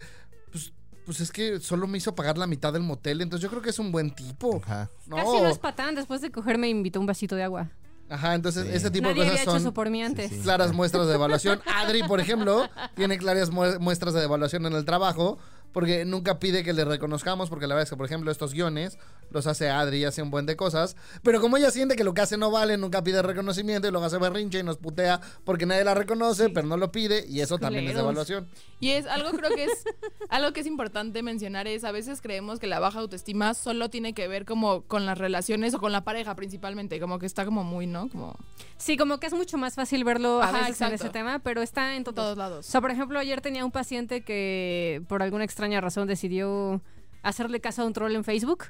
pues, 0.53 0.73
pues 1.05 1.21
es 1.21 1.33
que 1.33 1.59
solo 1.59 1.89
me 1.89 1.99
hizo 1.99 2.15
pagar 2.15 2.39
la 2.39 2.47
mitad 2.47 2.73
del 2.73 2.83
motel, 2.83 3.21
entonces 3.23 3.43
yo 3.43 3.51
creo 3.51 3.63
que 3.63 3.71
es 3.71 3.79
un 3.81 3.91
buen 3.91 4.13
tipo. 4.15 4.61
Ajá. 4.65 4.89
No. 5.09 5.17
Casi 5.17 5.41
no 5.41 5.49
es 5.49 5.59
patán. 5.59 5.97
Después 5.97 6.21
de 6.21 6.31
coger 6.31 6.59
me 6.59 6.69
invitó 6.69 7.01
un 7.01 7.07
vasito 7.07 7.35
de 7.35 7.43
agua. 7.43 7.69
Ajá, 8.09 8.35
entonces 8.35 8.67
Sí. 8.67 8.73
ese 8.75 8.91
tipo 8.91 9.09
Nadie 9.09 9.23
de 9.23 9.29
había 9.31 9.45
cosas 9.45 9.55
eso 9.61 9.65
son 9.67 9.75
por 9.75 9.89
mí 9.91 10.03
antes. 10.03 10.31
sí. 10.31 10.41
claras 10.41 10.73
muestras 10.73 11.07
de 11.07 11.15
evaluación. 11.15 11.61
Adri, 11.67 12.03
por 12.05 12.19
ejemplo, 12.21 12.69
tiene 12.97 13.19
claras 13.19 13.51
mu- 13.51 13.79
muestras 13.81 14.15
de 14.15 14.25
evaluación 14.25 14.67
en 14.67 14.73
el 14.73 14.85
trabajo. 14.85 15.39
Porque 15.73 16.05
nunca 16.05 16.39
pide 16.39 16.65
que 16.65 16.73
le 16.73 16.85
reconozcamos, 16.85 17.49
porque 17.49 17.67
la 17.67 17.75
verdad 17.75 17.85
es 17.85 17.91
que, 17.91 17.97
por 17.97 18.07
ejemplo, 18.07 18.31
estos 18.31 18.53
guiones 18.53 18.99
los 19.31 19.47
hace 19.47 19.71
Adri 19.71 19.99
y 19.99 20.05
hace 20.05 20.23
un 20.23 20.31
buen 20.31 20.47
de 20.47 20.57
cosas. 20.57 20.97
Pero 21.23 21.41
como 21.41 21.57
ella 21.57 21.71
siente 21.71 21.95
que 21.97 22.03
lo 22.05 22.13
que 22.15 22.21
hace 22.23 22.37
no 22.37 22.51
vale, 22.51 22.77
nunca 22.77 23.05
pide 23.05 23.23
reconocimiento 23.23 23.87
y 23.87 23.91
luego 23.93 24.07
hace 24.07 24.19
berrinche 24.19 24.59
y 24.59 24.63
nos 24.63 24.79
putea 24.79 25.21
porque 25.45 25.67
nadie 25.67 25.85
la 25.85 25.95
reconoce, 25.95 26.49
pero 26.51 26.67
no 26.67 26.77
lo 26.77 26.91
pide 26.91 27.25
y 27.29 27.41
eso 27.41 27.59
también 27.59 27.87
es 27.87 27.97
evaluación. 27.97 28.49
Y 28.81 28.91
es 28.91 29.07
algo 29.07 29.31
creo 29.31 29.55
que 29.55 29.65
es 29.65 29.85
algo 30.29 30.53
que 30.53 30.61
es 30.61 30.67
importante 30.67 31.23
mencionar 31.23 31.67
es 31.69 31.85
a 31.85 31.93
veces 31.93 32.21
creemos 32.21 32.59
que 32.59 32.67
la 32.67 32.81
baja 32.81 32.99
autoestima 32.99 33.55
solo 33.55 33.91
tiene 33.91 34.15
que 34.15 34.27
ver 34.27 34.45
como 34.45 34.83
con 34.83 35.07
las 35.07 35.19
relaciones 35.19 35.75
o 35.75 35.79
con 35.81 35.93
la 35.93 36.03
pareja 36.03 36.35
principalmente, 36.35 36.99
como 36.99 37.19
que 37.19 37.27
está 37.27 37.45
como 37.45 37.63
muy, 37.63 37.87
¿no? 37.87 38.09
Como 38.09 38.37
Sí, 38.79 38.97
como 38.97 39.21
que 39.21 39.27
es 39.27 39.35
mucho 39.35 39.59
más 39.59 39.75
fácil 39.75 40.05
verlo 40.05 40.41
a 40.43 40.47
Ajá, 40.49 40.53
veces 40.53 40.67
en 40.67 40.73
exacto. 40.73 40.95
ese 40.97 41.09
tema, 41.11 41.39
pero 41.41 41.61
está 41.63 41.91
en 41.93 41.99
en 41.99 42.05
todos. 42.05 42.15
todos 42.17 42.33
O 42.33 42.37
lados. 42.39 42.67
sea, 42.67 42.81
por 42.81 42.91
ejemplo, 42.91 43.19
ayer 43.19 43.41
tenía 43.43 43.65
un 43.65 43.71
paciente 43.71 44.23
que 44.23 45.03
por 45.07 45.23
alguna 45.23 45.45
extraña 45.61 45.83
razón 45.83 46.09
decidió 46.09 46.81
hacerle 47.23 47.61
caso 47.61 47.83
a 47.83 47.85
un 47.85 47.93
troll 47.93 48.17
en 48.17 48.25
Facebook 48.25 48.65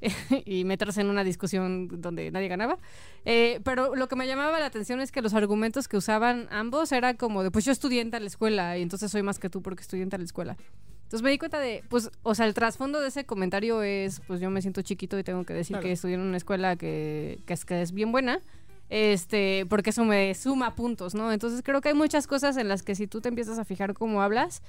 y 0.44 0.62
meterse 0.64 1.00
en 1.00 1.08
una 1.08 1.24
discusión 1.24 1.88
donde 2.00 2.30
nadie 2.30 2.46
ganaba. 2.46 2.78
Eh, 3.24 3.60
pero 3.64 3.96
lo 3.96 4.06
que 4.06 4.14
me 4.14 4.28
llamaba 4.28 4.60
la 4.60 4.66
atención 4.66 5.00
es 5.00 5.10
que 5.10 5.22
los 5.22 5.34
argumentos 5.34 5.88
que 5.88 5.96
usaban 5.96 6.46
ambos 6.52 6.92
era 6.92 7.14
como 7.14 7.42
de, 7.42 7.50
pues 7.50 7.64
yo 7.64 7.72
estudié 7.72 8.00
en 8.00 8.12
tal 8.12 8.24
escuela 8.24 8.78
y 8.78 8.82
entonces 8.82 9.10
soy 9.10 9.22
más 9.22 9.40
que 9.40 9.50
tú 9.50 9.60
porque 9.60 9.82
estudié 9.82 10.04
en 10.04 10.10
tal 10.10 10.22
escuela. 10.22 10.56
Entonces 11.02 11.22
me 11.22 11.30
di 11.30 11.38
cuenta 11.38 11.58
de, 11.58 11.82
pues, 11.88 12.10
o 12.22 12.36
sea, 12.36 12.46
el 12.46 12.54
trasfondo 12.54 13.00
de 13.00 13.08
ese 13.08 13.26
comentario 13.26 13.82
es, 13.82 14.20
pues 14.28 14.38
yo 14.40 14.50
me 14.50 14.62
siento 14.62 14.82
chiquito 14.82 15.18
y 15.18 15.24
tengo 15.24 15.42
que 15.44 15.54
decir 15.54 15.74
Claro. 15.74 15.82
que 15.82 15.92
estudié 15.92 16.14
en 16.14 16.20
una 16.20 16.36
escuela 16.36 16.76
que, 16.76 17.40
que 17.44 17.54
es, 17.54 17.64
que 17.64 17.82
es 17.82 17.90
bien 17.90 18.12
buena 18.12 18.40
este, 18.88 19.66
porque 19.68 19.90
eso 19.90 20.04
me 20.04 20.34
suma 20.34 20.74
puntos, 20.74 21.14
¿no? 21.14 21.32
Entonces 21.32 21.62
creo 21.64 21.80
que 21.80 21.88
hay 21.88 21.94
muchas 21.94 22.26
cosas 22.26 22.56
en 22.56 22.68
las 22.68 22.82
que 22.82 22.94
si 22.94 23.06
tú 23.06 23.20
te 23.20 23.28
empiezas 23.28 23.58
a 23.58 23.64
fijar 23.64 23.94
cómo 23.94 24.22
hablas, 24.22 24.62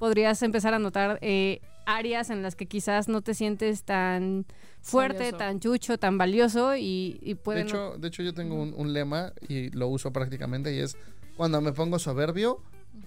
podrías 0.00 0.42
empezar 0.42 0.74
a 0.74 0.80
notar 0.80 1.18
eh, 1.22 1.60
áreas 1.86 2.30
en 2.30 2.42
las 2.42 2.56
que 2.56 2.66
quizás 2.66 3.06
no 3.08 3.20
te 3.22 3.34
sientes 3.34 3.84
tan 3.84 4.46
fuerte, 4.80 5.18
Valioso. 5.18 5.36
tan 5.36 5.60
chucho, 5.60 5.98
tan 5.98 6.18
valioso 6.18 6.74
y, 6.76 7.18
y 7.22 7.34
De 7.34 7.36
pueden... 7.36 7.66
hecho, 7.68 7.96
de 7.98 8.08
hecho, 8.08 8.22
yo 8.24 8.34
tengo 8.34 8.56
un, 8.60 8.74
un 8.76 8.92
lema 8.92 9.32
y 9.48 9.70
lo 9.70 9.86
uso 9.88 10.12
prácticamente 10.12 10.74
y 10.74 10.78
es 10.80 10.96
cuando 11.36 11.60
me 11.60 11.72
pongo 11.72 11.98
soberbio, 11.98 12.60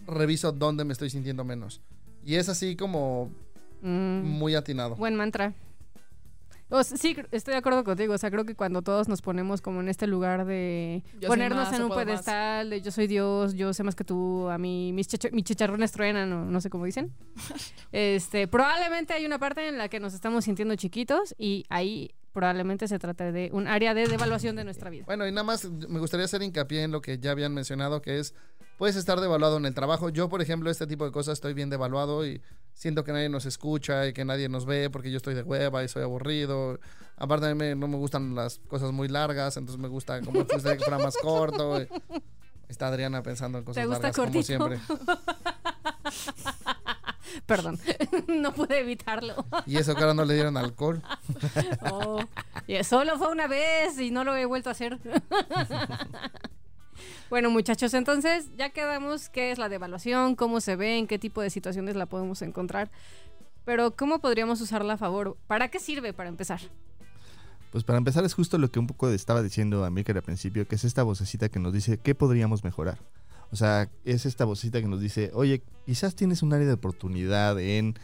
reviso 0.08 0.52
dónde 0.54 0.86
me 0.86 0.94
estoy 0.94 1.10
sintiendo 1.10 1.44
menos. 1.44 1.82
Y 2.24 2.36
es 2.36 2.48
así 2.48 2.76
como 2.78 3.30
Mm, 3.86 4.22
muy 4.24 4.56
atinado. 4.56 4.96
buen 4.96 5.16
mantra. 5.16 5.54
O 6.75 6.84
sí, 6.84 7.15
estoy 7.32 7.51
de 7.51 7.58
acuerdo 7.60 7.84
contigo. 7.84 8.15
O 8.15 8.18
sea, 8.18 8.32
creo 8.32 8.46
que 8.46 8.56
cuando 8.56 8.82
todos 8.82 9.08
nos 9.08 9.22
ponemos 9.22 9.62
como 9.62 9.80
en 9.82 9.89
este 9.89 10.08
lugar 10.08 10.46
de 10.46 11.03
Yo 11.20 11.27
ponernos 11.30 11.68
más, 11.70 11.75
en 11.77 11.84
un 11.84 11.89
más. 11.89 11.98
pedestal, 12.03 12.70
de 12.72 12.82
yo 12.82 12.89
soy 12.92 13.06
Dios, 13.06 13.53
yo 13.53 13.74
sé 13.74 13.84
más 13.84 13.96
que 13.96 14.03
tú, 14.03 14.50
a 14.50 14.58
mí 14.58 14.92
mis, 14.92 15.08
chicha- 15.08 15.30
mis 15.32 15.44
chicharrones 15.44 15.92
truenan, 15.92 16.34
o 16.34 16.46
no 16.46 16.60
sé 16.62 16.72
cómo 16.72 16.86
dicen. 16.86 17.12
este, 17.92 18.48
probablemente 18.48 19.13
hay 19.13 19.25
una 19.25 19.38
parte 19.38 19.68
en 19.68 19.77
la 19.77 19.88
que 19.88 20.00
nos 20.00 20.13
estamos 20.15 20.46
sintiendo 20.46 20.75
chiquitos 20.75 21.36
y 21.38 21.65
ahí 21.70 22.12
probablemente 22.32 22.88
se 22.88 22.98
trata 22.98 23.32
de 23.32 23.50
un 23.53 23.68
área 23.68 23.94
de 23.94 24.08
devaluación 24.08 24.56
de 24.56 24.63
nuestra 24.63 24.89
vida. 24.89 25.03
Bueno, 25.06 25.27
y 25.27 25.32
nada 25.32 25.44
más 25.44 25.70
me 25.70 26.00
gustaría 26.00 26.25
hacer 26.25 26.42
hincapié 26.42 26.82
en 26.82 26.92
lo 26.92 27.01
que 27.01 27.20
ya 27.20 27.30
habían 27.30 27.53
mencionado, 27.53 28.01
que 28.01 28.18
es, 28.18 28.34
puedes 28.77 28.96
estar 28.96 29.20
devaluado 29.22 29.58
en 29.58 29.65
el 29.65 29.74
trabajo. 29.74 30.10
Yo, 30.10 30.30
por 30.30 30.42
ejemplo, 30.42 30.70
este 30.70 30.88
tipo 30.88 31.06
de 31.06 31.12
cosas 31.12 31.34
estoy 31.34 31.53
bien 31.53 31.70
devaluado 31.70 32.25
y 32.25 32.42
siento 32.74 33.03
que 33.03 33.12
nadie 33.12 33.30
nos 33.30 33.46
escucha 33.46 34.08
y 34.08 34.13
que 34.13 34.25
nadie 34.25 34.50
nos 34.50 34.65
ve 34.65 34.89
porque 34.89 35.12
yo 35.12 35.18
estoy 35.18 35.34
de 35.36 35.44
hueva 35.44 35.84
y 35.84 35.88
soy 35.88 36.03
aburrido. 36.03 36.80
Aparte, 37.18 37.46
a 37.46 37.50
mí 37.50 37.56
me- 37.56 37.75
no 37.75 37.88
me 37.88 37.98
gustan 37.98 38.34
las 38.36 38.60
cosas 38.68 38.92
muy 38.92 39.08
largas, 39.08 39.56
entonces 39.58 39.80
me 39.82 39.88
gusta 39.88 40.20
como 40.22 40.39
gustaría 40.44 40.77
que 40.77 40.84
fuera 40.84 40.98
más 40.98 41.15
corto. 41.18 41.82
y- 41.82 41.88
Está 42.70 42.88
Adriana 42.88 43.22
pensando 43.22 43.60
en 43.60 43.65
cosas 43.65 43.86
gusta 43.86 44.01
largas 44.08 44.15
como 44.15 44.42
siempre. 44.44 44.80
Perdón, 47.46 47.80
no 48.27 48.53
pude 48.53 48.80
evitarlo. 48.80 49.46
Y 49.65 49.77
eso 49.77 49.96
que 49.96 50.01
ahora 50.01 50.13
no 50.13 50.24
le 50.25 50.34
dieron 50.36 50.56
alcohol. 50.58 51.01
Oh, 51.92 52.20
y 52.68 52.84
solo 52.84 53.18
fue 53.18 53.30
una 53.32 53.48
vez 53.48 54.00
y 54.00 54.12
no 54.12 54.24
lo 54.24 54.36
he 54.36 54.46
vuelto 54.46 54.70
a 54.70 54.72
hacer. 54.74 55.00
Bueno, 57.30 57.50
muchachos, 57.50 57.94
entonces 57.94 58.50
ya 58.58 58.70
quedamos 58.70 59.30
qué 59.30 59.52
es 59.52 59.58
la 59.58 59.70
devaluación, 59.70 60.36
cómo 60.36 60.62
se 60.62 60.76
ve, 60.76 60.98
en 60.98 61.08
qué 61.08 61.20
tipo 61.20 61.42
de 61.42 61.50
situaciones 61.50 61.96
la 61.96 62.06
podemos 62.06 62.42
encontrar. 62.42 62.92
Pero, 63.66 63.92
¿cómo 63.92 64.20
podríamos 64.20 64.60
usarla 64.62 64.94
a 64.94 64.98
favor? 64.98 65.38
¿Para 65.48 65.70
qué 65.70 65.80
sirve 65.80 66.14
para 66.14 66.30
empezar? 66.30 66.60
Pues 67.72 67.84
para 67.84 67.98
empezar 67.98 68.24
es 68.24 68.34
justo 68.34 68.58
lo 68.58 68.70
que 68.70 68.80
un 68.80 68.88
poco 68.88 69.10
estaba 69.10 69.42
diciendo 69.42 69.84
Amílcar 69.84 70.18
al 70.18 70.24
principio, 70.24 70.68
que 70.68 70.76
es 70.76 70.84
esta 70.84 71.02
vocecita 71.02 71.50
que 71.50 71.60
nos 71.60 71.74
dice 71.74 71.98
qué 71.98 72.14
podríamos 72.14 72.64
mejorar. 72.64 73.00
O 73.52 73.56
sea, 73.56 73.90
es 74.04 74.26
esta 74.26 74.46
vocecita 74.46 74.82
que 74.82 74.88
nos 74.88 75.00
dice, 75.00 75.32
oye, 75.34 75.64
quizás 75.86 76.16
tienes 76.16 76.44
un 76.44 76.54
área 76.54 76.68
de 76.68 76.74
oportunidad 76.74 77.60
en 77.60 77.96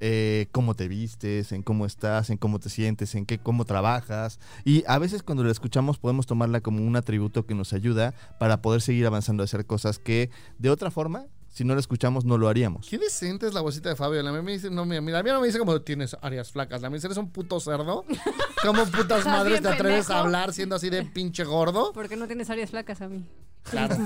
eh, 0.00 0.46
cómo 0.52 0.74
te 0.74 0.88
vistes, 0.88 1.52
en 1.52 1.62
cómo 1.62 1.86
estás, 1.86 2.30
en 2.30 2.38
cómo 2.38 2.58
te 2.58 2.68
sientes, 2.68 3.14
en 3.14 3.26
qué, 3.26 3.38
cómo 3.38 3.64
trabajas. 3.64 4.38
Y 4.64 4.84
a 4.86 4.98
veces 4.98 5.22
cuando 5.22 5.44
la 5.44 5.52
escuchamos 5.52 5.98
podemos 5.98 6.26
tomarla 6.26 6.60
como 6.60 6.84
un 6.84 6.96
atributo 6.96 7.46
que 7.46 7.54
nos 7.54 7.72
ayuda 7.72 8.14
para 8.38 8.62
poder 8.62 8.80
seguir 8.80 9.06
avanzando 9.06 9.42
a 9.42 9.44
hacer 9.44 9.66
cosas 9.66 9.98
que 9.98 10.30
de 10.58 10.70
otra 10.70 10.90
forma, 10.90 11.26
si 11.54 11.64
no 11.64 11.74
la 11.74 11.80
escuchamos, 11.80 12.24
no 12.24 12.36
lo 12.36 12.48
haríamos. 12.48 12.88
Qué 12.88 12.98
decente 12.98 13.46
es 13.46 13.54
la 13.54 13.60
vocita 13.60 13.88
de 13.88 13.94
Fabio. 13.94 14.20
La 14.22 14.32
mía 14.32 14.42
me 14.42 14.52
dice, 14.52 14.70
no, 14.70 14.84
mira, 14.84 15.00
mira, 15.00 15.20
a 15.20 15.22
mí 15.22 15.30
no 15.30 15.40
me 15.40 15.46
dice 15.46 15.60
como 15.60 15.80
tienes 15.82 16.16
áreas 16.20 16.50
flacas. 16.50 16.82
La 16.82 16.90
mía 16.90 16.96
dice, 16.96 17.06
eres 17.06 17.18
un 17.18 17.30
puto 17.30 17.60
cerdo. 17.60 18.04
¿Cómo 18.62 18.84
putas 18.86 19.24
madres 19.24 19.62
te 19.62 19.68
atreves 19.68 20.06
pendejo. 20.06 20.12
a 20.14 20.20
hablar 20.20 20.52
siendo 20.52 20.74
así 20.74 20.90
de 20.90 21.04
pinche 21.04 21.44
gordo? 21.44 21.92
¿Por 21.92 22.08
qué 22.08 22.16
no 22.16 22.26
tienes 22.26 22.50
áreas 22.50 22.70
flacas 22.70 23.00
a 23.02 23.08
mí? 23.08 23.24
Claro. 23.70 23.96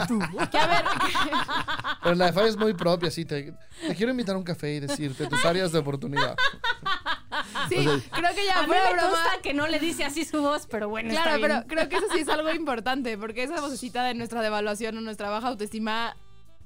Que 0.51 0.59
a 0.59 0.67
ver, 0.67 0.85
Pero 2.03 2.15
la 2.15 2.27
de 2.27 2.33
Fabio 2.33 2.49
es 2.49 2.57
muy 2.57 2.75
propia, 2.75 3.11
sí. 3.11 3.25
Te, 3.25 3.53
te 3.87 3.95
quiero 3.97 4.13
invitar 4.13 4.35
a 4.35 4.39
un 4.39 4.45
café 4.45 4.75
y 4.75 4.81
decirte 4.81 5.27
tus 5.27 5.45
áreas 5.45 5.73
de 5.73 5.79
oportunidad. 5.79 6.37
sí, 7.69 7.77
creo 7.77 8.35
que 8.35 8.47
ya 8.47 8.59
A 8.59 8.63
mí 8.63 8.67
fuera 8.69 8.85
me 8.85 8.93
broma. 8.93 9.09
consta 9.11 9.43
que 9.43 9.55
no 9.55 9.67
le 9.67 9.79
dice 9.79 10.05
así 10.05 10.25
su 10.25 10.41
voz, 10.41 10.67
pero 10.71 10.89
bueno, 10.89 11.11
Claro, 11.11 11.31
está 11.37 11.41
pero 11.41 11.55
bien. 11.55 11.67
creo 11.69 11.89
que 11.89 11.97
eso 11.97 12.07
sí 12.15 12.21
es 12.21 12.29
algo 12.29 12.51
importante, 12.53 13.19
porque 13.19 13.43
esa 13.43 13.61
vocecita 13.61 14.05
de 14.05 14.15
nuestra 14.15 14.43
devaluación 14.43 14.97
o 14.97 15.01
nuestra 15.01 15.29
baja 15.29 15.49
autoestima, 15.49 16.17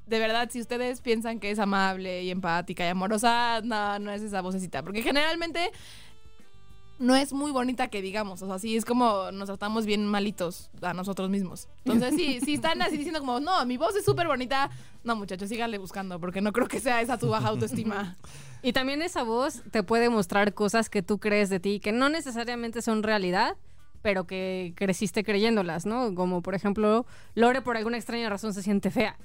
de 0.06 0.18
verdad, 0.18 0.48
si 0.50 0.60
ustedes 0.60 1.00
piensan 1.00 1.40
que 1.40 1.50
es 1.50 1.58
amable 1.58 2.22
y 2.22 2.30
empática 2.30 2.84
y 2.84 2.88
amorosa, 2.88 3.60
no, 3.64 3.98
no 3.98 4.10
es 4.12 4.22
esa 4.22 4.40
vocecita, 4.42 4.82
porque 4.82 5.02
generalmente 5.02 5.70
no 6.98 7.16
es 7.16 7.32
muy 7.32 7.50
bonita 7.50 7.88
que 7.88 8.02
digamos, 8.02 8.42
o 8.42 8.46
sea, 8.46 8.58
sí 8.58 8.76
es 8.76 8.84
como 8.84 9.30
nos 9.32 9.46
tratamos 9.46 9.86
bien 9.86 10.06
malitos 10.06 10.70
a 10.80 10.94
nosotros 10.94 11.30
mismos. 11.30 11.68
Entonces, 11.84 12.14
sí, 12.14 12.40
si 12.40 12.54
están 12.54 12.80
así 12.82 12.96
diciendo 12.96 13.20
como, 13.20 13.40
no, 13.40 13.64
mi 13.66 13.76
voz 13.76 13.96
es 13.96 14.04
súper 14.04 14.26
bonita, 14.26 14.70
no, 15.04 15.16
muchachos, 15.16 15.48
síganle 15.48 15.78
buscando, 15.78 16.20
porque 16.20 16.40
no 16.40 16.52
creo 16.52 16.68
que 16.68 16.80
sea 16.80 17.00
esa 17.00 17.18
tu 17.18 17.28
baja 17.28 17.48
autoestima. 17.48 18.16
Y 18.64 18.72
también 18.72 19.02
esa 19.02 19.24
voz 19.24 19.60
te 19.72 19.82
puede 19.82 20.08
mostrar 20.08 20.54
cosas 20.54 20.88
que 20.88 21.02
tú 21.02 21.18
crees 21.18 21.50
de 21.50 21.58
ti, 21.58 21.80
que 21.80 21.90
no 21.90 22.08
necesariamente 22.08 22.80
son 22.80 23.02
realidad, 23.02 23.56
pero 24.02 24.24
que 24.24 24.72
creciste 24.76 25.24
creyéndolas, 25.24 25.84
¿no? 25.84 26.14
Como 26.14 26.42
por 26.42 26.54
ejemplo, 26.54 27.04
Lore 27.34 27.62
por 27.62 27.76
alguna 27.76 27.96
extraña 27.96 28.28
razón 28.28 28.54
se 28.54 28.62
siente 28.62 28.92
fea. 28.92 29.16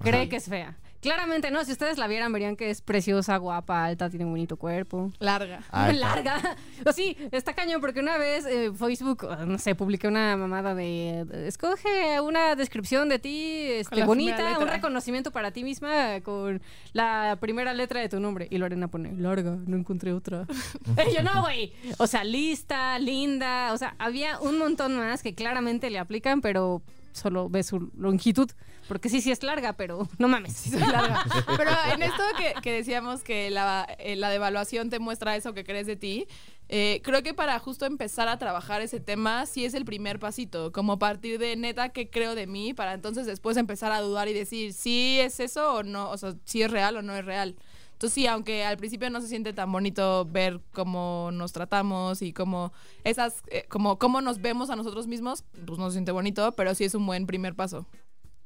Cree 0.00 0.28
que 0.28 0.36
es 0.36 0.48
fea. 0.48 0.78
Claramente 1.00 1.50
no, 1.50 1.64
si 1.64 1.72
ustedes 1.72 1.96
la 1.96 2.06
vieran 2.06 2.30
verían 2.32 2.56
que 2.56 2.68
es 2.68 2.82
preciosa, 2.82 3.36
guapa, 3.38 3.84
alta, 3.86 4.10
tiene 4.10 4.26
un 4.26 4.32
bonito 4.32 4.56
cuerpo. 4.56 5.10
Larga. 5.18 5.62
Larga. 5.72 6.56
O 6.84 6.92
sí, 6.92 7.16
está 7.32 7.54
cañón 7.54 7.80
porque 7.80 8.00
una 8.00 8.18
vez 8.18 8.44
eh, 8.44 8.70
Facebook, 8.74 9.24
eh, 9.24 9.46
no 9.46 9.58
sé, 9.58 9.74
publiqué 9.74 10.08
una 10.08 10.36
mamada 10.36 10.74
de, 10.74 11.24
de- 11.26 11.48
escoge 11.48 12.20
una 12.20 12.54
descripción 12.54 13.08
de 13.08 13.18
ti 13.18 13.62
este, 13.70 14.04
bonita, 14.04 14.58
un 14.58 14.68
reconocimiento 14.68 15.30
para 15.30 15.50
ti 15.52 15.64
misma 15.64 16.20
con 16.20 16.60
la 16.92 17.38
primera 17.40 17.72
letra 17.72 18.00
de 18.00 18.08
tu 18.08 18.20
nombre. 18.20 18.46
Y 18.50 18.58
Lorena 18.58 18.88
pone, 18.88 19.12
larga, 19.14 19.56
no 19.66 19.76
encontré 19.76 20.12
otra. 20.12 20.46
y 21.10 21.14
yo, 21.14 21.22
no, 21.22 21.42
güey. 21.42 21.72
O 21.98 22.06
sea, 22.06 22.24
lista, 22.24 22.98
linda. 22.98 23.72
O 23.72 23.78
sea, 23.78 23.94
había 23.98 24.38
un 24.40 24.58
montón 24.58 24.96
más 24.98 25.22
que 25.22 25.34
claramente 25.34 25.88
le 25.88 25.98
aplican, 25.98 26.40
pero 26.42 26.82
solo 27.12 27.48
ve 27.48 27.62
su 27.62 27.90
longitud. 27.96 28.50
Porque 28.90 29.08
sí, 29.08 29.20
sí 29.20 29.30
es 29.30 29.44
larga, 29.44 29.74
pero 29.74 30.08
no 30.18 30.26
mames. 30.26 30.52
Sí, 30.52 30.76
larga. 30.76 31.22
Pero 31.56 31.70
en 31.94 32.02
esto 32.02 32.24
que, 32.36 32.60
que 32.60 32.72
decíamos 32.72 33.22
que 33.22 33.48
la, 33.48 33.86
eh, 34.00 34.16
la 34.16 34.30
devaluación 34.30 34.90
te 34.90 34.98
muestra 34.98 35.36
eso 35.36 35.54
que 35.54 35.62
crees 35.62 35.86
de 35.86 35.94
ti, 35.94 36.26
eh, 36.68 37.00
creo 37.04 37.22
que 37.22 37.32
para 37.32 37.56
justo 37.60 37.86
empezar 37.86 38.26
a 38.26 38.36
trabajar 38.36 38.82
ese 38.82 38.98
tema, 38.98 39.46
sí 39.46 39.64
es 39.64 39.74
el 39.74 39.84
primer 39.84 40.18
pasito, 40.18 40.72
como 40.72 40.98
partir 40.98 41.38
de 41.38 41.54
neta 41.54 41.90
qué 41.90 42.10
creo 42.10 42.34
de 42.34 42.48
mí, 42.48 42.74
para 42.74 42.94
entonces 42.94 43.26
después 43.26 43.56
empezar 43.56 43.92
a 43.92 44.00
dudar 44.00 44.26
y 44.26 44.32
decir 44.32 44.72
si 44.72 45.20
es 45.20 45.38
eso 45.38 45.72
o 45.74 45.82
no, 45.84 46.10
o 46.10 46.18
sea, 46.18 46.34
si 46.44 46.62
es 46.62 46.70
real 46.72 46.96
o 46.96 47.02
no 47.02 47.14
es 47.14 47.24
real. 47.24 47.54
Entonces 47.92 48.12
sí, 48.12 48.26
aunque 48.26 48.64
al 48.64 48.76
principio 48.76 49.08
no 49.08 49.20
se 49.20 49.28
siente 49.28 49.52
tan 49.52 49.70
bonito 49.70 50.24
ver 50.24 50.60
cómo 50.72 51.30
nos 51.32 51.52
tratamos 51.52 52.22
y 52.22 52.32
cómo 52.32 52.72
esas, 53.04 53.44
eh, 53.52 53.66
como 53.68 54.00
cómo 54.00 54.20
nos 54.20 54.40
vemos 54.40 54.68
a 54.68 54.74
nosotros 54.74 55.06
mismos, 55.06 55.44
pues 55.64 55.78
no 55.78 55.86
se 55.90 55.92
siente 55.92 56.10
bonito, 56.10 56.50
pero 56.56 56.74
sí 56.74 56.82
es 56.82 56.96
un 56.96 57.06
buen 57.06 57.28
primer 57.28 57.54
paso. 57.54 57.86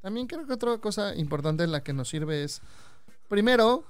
También 0.05 0.27
creo 0.27 0.47
que 0.47 0.53
otra 0.53 0.77
cosa 0.77 1.15
importante 1.15 1.65
en 1.65 1.73
la 1.73 1.83
que 1.83 1.95
nos 1.95 2.11
sirve 2.11 2.45
es, 2.45 2.61
primero, 3.27 3.85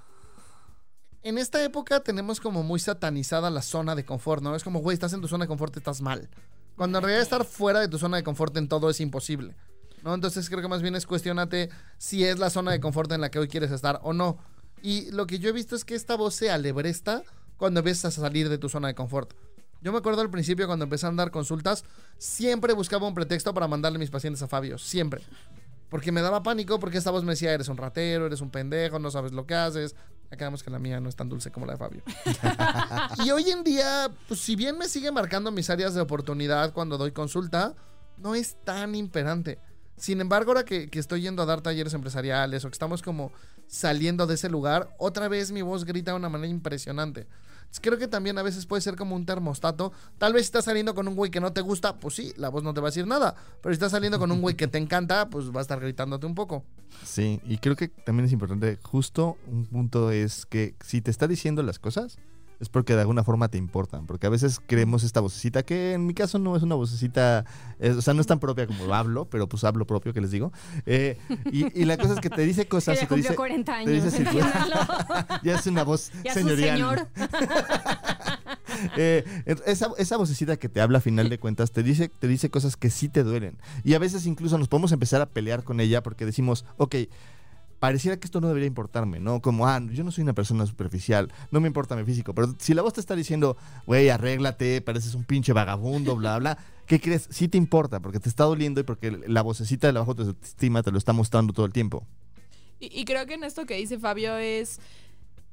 en 1.25 1.39
esta 1.39 1.61
época 1.65 2.05
tenemos 2.05 2.39
como 2.39 2.63
muy 2.63 2.79
satanizada 2.79 3.51
la 3.51 3.63
zona 3.63 3.97
de 3.97 4.05
confort, 4.05 4.41
¿no? 4.41 4.55
Es 4.55 4.63
como, 4.63 4.79
güey, 4.79 4.95
estás 4.95 5.13
en 5.13 5.21
tu 5.21 5.27
zona 5.27 5.43
de 5.43 5.49
confort, 5.49 5.77
estás 5.77 6.01
mal. 6.01 6.29
Cuando 6.77 6.99
en 6.99 7.03
realidad 7.03 7.21
estar 7.21 7.45
fuera 7.45 7.81
de 7.81 7.89
tu 7.89 7.99
zona 7.99 8.17
de 8.17 8.23
confort 8.23 8.57
en 8.57 8.69
todo 8.69 8.91
es 8.91 9.01
imposible, 9.01 9.57
¿no? 10.05 10.15
Entonces 10.15 10.49
creo 10.49 10.63
que 10.63 10.69
más 10.69 10.83
bien 10.83 10.95
es 10.95 11.05
cuestionate 11.05 11.69
si 11.99 12.23
es 12.23 12.39
la 12.39 12.49
zona 12.49 12.71
de 12.71 12.79
confort 12.79 13.11
en 13.11 13.21
la 13.21 13.33
que 13.33 13.41
hoy 13.41 13.49
quieres 13.49 13.73
estar 13.73 13.99
o 14.05 14.13
no. 14.13 14.39
Y 14.83 15.11
lo 15.11 15.27
que 15.27 15.41
yo 15.41 15.49
he 15.49 15.53
visto 15.53 15.75
es 15.75 15.85
que 15.85 15.97
esta 15.97 16.15
voz 16.15 16.37
se 16.37 16.49
alebresta 16.49 17.25
cuando 17.57 17.81
empiezas 17.81 18.17
a 18.17 18.21
salir 18.21 18.49
de 18.49 18.59
tu 18.59 18.69
zona 18.69 18.87
de 18.87 18.95
confort. 18.95 19.35
Yo 19.83 19.91
me 19.91 19.99
acuerdo 19.99 20.21
al 20.21 20.31
principio 20.31 20.69
cuando 20.69 20.85
empecé 20.85 21.09
a 21.09 21.11
dar 21.11 21.33
consultas, 21.33 21.85
siempre 22.19 22.73
buscaba 22.73 23.09
un 23.09 23.15
pretexto 23.15 23.53
para 23.53 23.67
mandarle 23.67 23.99
mis 23.99 24.11
pacientes 24.11 24.41
a 24.43 24.47
Fabio, 24.47 24.79
siempre. 24.79 25.21
Porque 25.95 26.11
me 26.11 26.23
daba 26.23 26.43
pánico 26.43 26.81
porque 26.81 26.99
esta 26.99 27.13
voz 27.13 27.23
me 27.23 27.35
decía, 27.35 27.55
eres 27.55 27.69
un 27.69 27.77
ratero, 27.77 28.27
eres 28.27 28.41
un 28.41 28.51
pendejo, 28.51 28.99
no 28.99 29.13
sabes 29.13 29.31
lo 29.31 29.47
que 29.47 29.55
haces. 29.55 29.95
Acabamos 30.29 30.65
que 30.65 30.69
la 30.69 30.81
mía 30.81 30.99
no 30.99 31.09
es 31.09 31.15
tan 31.15 31.29
dulce 31.29 31.53
como 31.53 31.67
la 31.67 31.75
de 31.75 31.79
Fabio. 31.79 32.03
y 33.25 33.31
hoy 33.31 33.49
en 33.49 33.63
día, 33.63 34.11
pues 34.27 34.41
si 34.41 34.57
bien 34.57 34.77
me 34.77 34.89
sigue 34.89 35.13
marcando 35.13 35.53
mis 35.53 35.71
áreas 35.71 35.95
de 35.95 36.01
oportunidad 36.01 36.73
cuando 36.73 36.99
doy 36.99 37.13
consulta, 37.13 37.77
no 38.17 38.35
es 38.35 38.57
tan 38.65 38.97
imperante. 38.97 39.61
Sin 39.97 40.21
embargo, 40.21 40.51
ahora 40.51 40.65
que, 40.65 40.91
que 40.91 40.99
estoy 40.99 41.21
yendo 41.21 41.45
a 41.45 41.47
dar 41.47 41.61
talleres 41.61 41.95
empresariales 41.95 42.65
o 42.65 42.69
que 42.71 42.75
estamos 42.75 43.01
como 43.01 43.31
saliendo 43.69 44.27
de 44.27 44.35
ese 44.35 44.49
lugar, 44.49 44.97
otra 44.99 45.29
vez 45.29 45.53
mi 45.53 45.63
voz 45.63 45.85
grita 45.85 46.11
de 46.11 46.17
una 46.17 46.29
manera 46.29 46.49
impresionante. 46.49 47.29
Creo 47.81 47.99
que 47.99 48.09
también 48.09 48.39
a 48.39 48.43
veces 48.43 48.67
puede 48.67 48.81
ser 48.81 48.97
como 48.97 49.15
un 49.15 49.27
termostato. 49.27 49.93
Tal 50.19 50.33
vez 50.33 50.43
si 50.43 50.47
estás 50.47 50.65
saliendo 50.65 50.95
con 50.95 51.07
un 51.07 51.17
güey 51.17 51.31
que 51.31 51.41
no 51.41 51.53
te 51.53 51.61
gusta, 51.61 51.99
pues 51.99 52.15
sí, 52.15 52.33
la 52.37 52.49
voz 52.49 52.63
no 52.63 52.73
te 52.73 52.81
va 52.81 52.89
a 52.89 52.91
decir 52.91 53.07
nada. 53.07 53.35
Pero 53.61 53.73
si 53.73 53.75
estás 53.75 53.93
saliendo 53.93 54.19
con 54.19 54.33
un 54.33 54.41
güey 54.41 54.55
que 54.55 54.69
te 54.69 54.79
encanta, 54.79 55.29
pues 55.29 55.51
va 55.51 55.59
a 55.59 55.63
estar 55.63 55.81
gritándote 55.81 56.27
un 56.27 56.35
poco. 56.35 56.65
Sí, 57.05 57.41
y 57.45 57.59
creo 57.59 57.77
que 57.77 57.89
también 57.89 58.27
es 58.27 58.33
importante, 58.33 58.79
justo 58.83 59.37
un 59.49 59.67
punto 59.67 60.11
es 60.11 60.47
que 60.47 60.77
si 60.81 61.01
te 61.01 61.11
está 61.11 61.27
diciendo 61.27 61.63
las 61.63 61.79
cosas, 61.79 62.19
es 62.65 62.69
porque 62.69 62.95
de 62.95 63.01
alguna 63.03 63.23
forma 63.23 63.49
te 63.49 63.59
importan. 63.59 64.07
Porque 64.07 64.27
a 64.27 64.31
veces 64.31 64.61
creemos 64.67 65.05
esta 65.05 65.21
vocecita, 65.21 65.63
que 65.63 65.93
en 65.93 66.07
mi 66.07 66.15
caso 66.15 66.39
no 66.39 66.57
es 66.57 66.63
una 66.63 66.75
vocecita, 66.75 67.45
es- 67.79 67.97
o 67.97 68.03
sea, 68.03 68.13
no 68.15 68.21
es 68.21 68.27
tan 68.27 68.41
propia 68.41 68.67
como 68.67 68.93
hablo, 68.93 69.27
pero 69.27 69.49
pues 69.49 69.63
hablo 69.65 69.87
propio, 69.87 70.13
que 70.13 70.21
les 70.21 70.31
digo. 70.33 70.53
Eh, 70.87 71.17
y, 71.53 71.81
y 71.81 71.85
la 71.85 71.97
cosa 71.97 72.15
es 72.15 72.21
que 72.21 72.31
te 72.31 72.43
dice 72.43 72.67
cosas 72.69 72.95
Ella 72.97 73.05
y 73.05 73.07
te 73.07 73.09
cumplió 73.09 73.31
dice... 73.31 73.37
40 73.37 73.85
te 73.85 73.91
dice 73.91 74.29
años, 74.29 74.47
ya 75.45 75.55
es 75.55 75.67
una 75.67 75.85
voz 75.85 76.11
Ya 76.25 76.35
señorial. 76.35 76.77
señor. 76.77 77.09
Eh, 78.97 79.25
esa, 79.67 79.89
esa 79.99 80.17
vocecita 80.17 80.57
que 80.57 80.69
te 80.69 80.81
habla 80.81 80.99
a 80.99 81.01
final 81.01 81.29
de 81.29 81.39
cuentas 81.39 81.71
te 81.73 81.83
dice, 81.83 82.09
te 82.09 82.27
dice 82.27 82.51
cosas 82.51 82.77
que 82.77 82.91
sí 82.91 83.09
te 83.09 83.23
duelen. 83.23 83.59
Y 83.85 83.95
a 83.95 83.99
veces 83.99 84.27
incluso 84.27 84.59
nos 84.59 84.69
podemos 84.69 84.93
empezar 84.93 85.21
a 85.21 85.27
pelear 85.27 85.63
con 85.65 85.81
ella 85.81 86.03
porque 86.03 86.27
decimos, 86.27 86.65
ok, 86.77 86.97
pareciera 87.85 88.17
que 88.17 88.25
esto 88.25 88.41
no 88.41 88.49
debería 88.49 88.67
importarme, 88.67 89.21
¿no? 89.21 89.43
Como, 89.43 89.69
ah, 89.69 89.79
yo 89.91 90.05
no 90.05 90.11
soy 90.11 90.23
una 90.23 90.33
persona 90.33 90.65
superficial, 90.65 91.31
no 91.51 91.61
me 91.61 91.67
importa 91.67 91.95
mi 91.95 92.05
físico. 92.05 92.35
Pero 92.35 92.55
si 92.59 92.73
la 92.73 92.81
voz 92.81 92.95
te 92.95 93.01
está 93.01 93.15
diciendo, 93.15 93.59
güey, 93.85 94.09
arréglate, 94.09 94.81
pareces 94.81 95.15
un 95.15 95.25
pinche 95.25 95.53
vagabundo, 95.53 96.17
bla, 96.17 96.39
bla, 96.39 96.57
¿qué 96.87 96.99
crees? 96.99 97.29
Sí 97.31 97.47
te 97.47 97.59
importa 97.59 98.01
porque 98.01 98.21
te 98.21 98.31
está 98.31 98.45
doliendo 98.45 98.81
y 98.81 98.85
porque 98.85 99.11
la 99.27 99.43
vocecita 99.43 99.87
de 99.87 99.93
la 99.93 100.01
baja 100.01 100.13
autoestima 100.13 100.83
te 100.83 100.93
lo 100.93 100.97
está 100.97 101.13
mostrando 101.13 101.53
todo 101.53 101.67
el 101.67 101.75
tiempo. 101.75 102.07
Y, 102.81 102.87
y 102.99 103.05
creo 103.05 103.27
que 103.27 103.35
en 103.35 103.45
esto 103.45 103.67
que 103.67 103.77
dice 103.77 103.99
Fabio 103.99 104.39
es, 104.39 104.81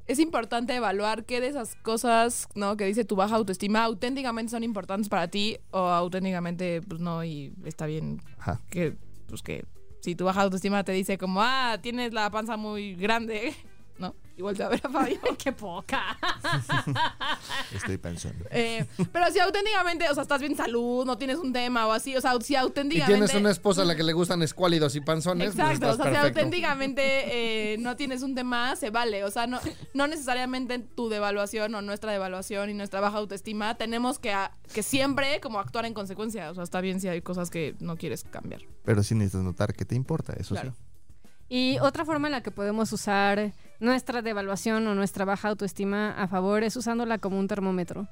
es 0.07 0.17
importante 0.19 0.73
evaluar 0.73 1.25
qué 1.25 1.41
de 1.41 1.47
esas 1.47 1.75
cosas 1.75 2.47
¿no? 2.55 2.77
que 2.77 2.85
dice 2.85 3.03
tu 3.03 3.17
baja 3.17 3.35
autoestima 3.35 3.83
auténticamente 3.83 4.51
son 4.51 4.63
importantes 4.63 5.09
para 5.09 5.27
ti 5.27 5.57
o 5.71 5.79
auténticamente 5.79 6.81
pues 6.81 7.01
no 7.01 7.25
y 7.25 7.53
está 7.65 7.87
bien 7.87 8.21
Ajá. 8.39 8.61
que 8.69 8.95
pues 9.27 9.41
que 9.41 9.65
si 10.01 10.15
tu 10.15 10.25
baja 10.25 10.41
autoestima 10.41 10.83
te 10.83 10.91
dice 10.91 11.17
como 11.17 11.41
ah 11.41 11.77
tienes 11.81 12.13
la 12.13 12.29
panza 12.29 12.57
muy 12.57 12.95
grande 12.95 13.53
no 14.01 14.15
y 14.37 14.41
vuelve 14.41 14.63
a 14.63 14.69
ver 14.69 14.81
a 14.83 14.89
Fabio 14.89 15.19
¡Qué 15.37 15.51
poca! 15.51 16.17
Estoy 17.73 17.97
pensando. 17.97 18.45
Eh, 18.49 18.85
pero 19.11 19.31
si 19.31 19.39
auténticamente 19.39 20.09
o 20.09 20.13
sea 20.13 20.23
estás 20.23 20.39
bien 20.41 20.55
salud 20.55 21.05
no 21.05 21.17
tienes 21.17 21.37
un 21.37 21.53
tema 21.53 21.87
o 21.87 21.91
así 21.91 22.15
o 22.15 22.21
sea 22.21 22.33
si 22.41 22.53
Y 22.53 22.55
auténticamente 22.55 23.13
tienes 23.13 23.33
una 23.35 23.51
esposa 23.51 23.81
a 23.83 23.85
la 23.85 23.95
que 23.95 24.03
le 24.03 24.13
gustan 24.13 24.41
escuálidos 24.41 24.95
y 24.95 25.01
panzones, 25.01 25.53
pues 25.55 25.59
Exacto, 25.59 25.91
o 25.91 25.95
sea, 25.95 26.11
si 26.11 26.17
auténticamente 26.27 27.73
eh, 27.73 27.77
no 27.77 27.95
tienes 27.95 28.21
un 28.23 28.35
tema, 28.35 28.75
se 28.75 28.89
vale. 28.89 29.23
O 29.23 29.31
sea, 29.31 29.47
no, 29.47 29.59
no 29.93 30.07
necesariamente 30.07 30.73
en 30.73 30.87
tu 30.87 31.09
devaluación 31.09 31.73
o 31.75 31.81
nuestra 31.81 32.11
devaluación 32.11 32.69
y 32.69 32.73
nuestra 32.73 32.99
baja 32.99 33.17
autoestima 33.17 33.75
tenemos 33.75 34.19
que, 34.19 34.31
a- 34.33 34.51
que 34.73 34.83
siempre 34.83 35.39
como 35.39 35.59
actuar 35.59 35.85
en 35.85 35.93
consecuencia. 35.93 36.49
O 36.51 36.55
sea, 36.55 36.63
está 36.63 36.81
bien 36.81 36.99
si 36.99 37.07
hay 37.07 37.21
cosas 37.21 37.49
que 37.49 37.75
no 37.79 37.97
quieres 37.97 38.23
cambiar. 38.23 38.61
Pero 38.83 39.03
sí 39.03 39.15
necesitas 39.15 39.43
notar 39.43 39.73
que 39.73 39.85
te 39.85 39.95
importa, 39.95 40.33
eso 40.33 40.55
Claro. 40.55 40.73
sí. 40.75 40.81
Y 41.49 41.79
otra 41.79 42.05
forma 42.05 42.27
en 42.29 42.31
la 42.31 42.41
que 42.41 42.51
podemos 42.51 42.91
usar 42.93 43.53
nuestra 43.81 44.21
devaluación 44.21 44.87
o 44.87 44.95
nuestra 44.95 45.25
baja 45.25 45.49
autoestima 45.49 46.11
a 46.11 46.27
favor 46.27 46.63
es 46.63 46.77
usándola 46.77 47.17
como 47.17 47.39
un 47.39 47.47
termómetro. 47.47 48.07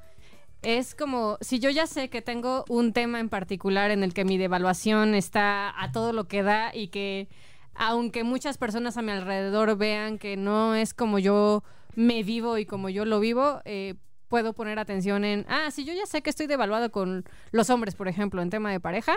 Es 0.61 0.95
como 0.95 1.37
si 1.39 1.59
yo 1.59 1.69
ya 1.69 1.87
sé 1.87 2.09
que 2.09 2.21
tengo 2.21 2.65
un 2.67 2.91
tema 2.91 3.19
en 3.19 3.29
particular 3.29 3.91
en 3.91 4.03
el 4.03 4.13
que 4.13 4.25
mi 4.25 4.37
devaluación 4.37 5.15
está 5.15 5.71
a 5.81 5.91
todo 5.93 6.11
lo 6.11 6.27
que 6.27 6.43
da 6.43 6.75
y 6.75 6.89
que 6.89 7.29
aunque 7.75 8.25
muchas 8.25 8.57
personas 8.57 8.97
a 8.97 9.01
mi 9.01 9.11
alrededor 9.11 9.77
vean 9.77 10.17
que 10.17 10.35
no 10.35 10.75
es 10.75 10.93
como 10.93 11.19
yo 11.19 11.63
me 11.95 12.23
vivo 12.23 12.57
y 12.57 12.65
como 12.65 12.89
yo 12.89 13.05
lo 13.05 13.19
vivo, 13.19 13.61
eh, 13.63 13.95
puedo 14.27 14.53
poner 14.53 14.79
atención 14.79 15.23
en, 15.23 15.45
ah, 15.47 15.71
si 15.71 15.85
yo 15.85 15.93
ya 15.93 16.05
sé 16.05 16.21
que 16.21 16.29
estoy 16.29 16.47
devaluado 16.47 16.91
con 16.91 17.25
los 17.51 17.69
hombres, 17.69 17.95
por 17.95 18.07
ejemplo, 18.07 18.41
en 18.41 18.49
tema 18.49 18.71
de 18.71 18.79
pareja. 18.79 19.15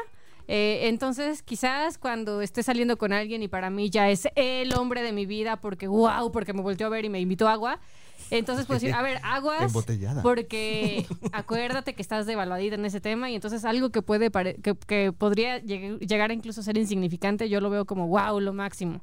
Eh, 0.48 0.88
entonces, 0.88 1.42
quizás 1.42 1.98
cuando 1.98 2.42
esté 2.42 2.62
saliendo 2.62 2.96
con 2.98 3.12
alguien 3.12 3.42
y 3.42 3.48
para 3.48 3.70
mí 3.70 3.90
ya 3.90 4.10
es 4.10 4.28
el 4.34 4.74
hombre 4.74 5.02
de 5.02 5.12
mi 5.12 5.26
vida 5.26 5.56
porque, 5.60 5.86
wow, 5.88 6.30
porque 6.32 6.52
me 6.52 6.62
volteó 6.62 6.86
a 6.86 6.90
ver 6.90 7.04
y 7.04 7.08
me 7.08 7.20
invitó 7.20 7.48
agua, 7.48 7.80
entonces 8.30 8.66
puedo 8.66 8.80
decir, 8.80 8.94
a 8.94 9.02
ver, 9.02 9.18
aguas, 9.24 9.62
Embotellada. 9.62 10.22
porque 10.22 11.06
acuérdate 11.32 11.94
que 11.94 12.02
estás 12.02 12.26
devaluadita 12.26 12.74
en 12.76 12.84
ese 12.84 13.00
tema 13.00 13.30
y 13.30 13.34
entonces 13.34 13.64
algo 13.64 13.90
que 13.90 14.02
puede 14.02 14.30
que, 14.30 14.74
que 14.86 15.12
podría 15.12 15.60
lleg- 15.60 15.98
llegar 16.00 16.30
a 16.30 16.34
incluso 16.34 16.62
ser 16.62 16.76
insignificante, 16.78 17.48
yo 17.48 17.60
lo 17.60 17.70
veo 17.70 17.84
como 17.84 18.08
wow, 18.08 18.40
lo 18.40 18.52
máximo. 18.52 19.00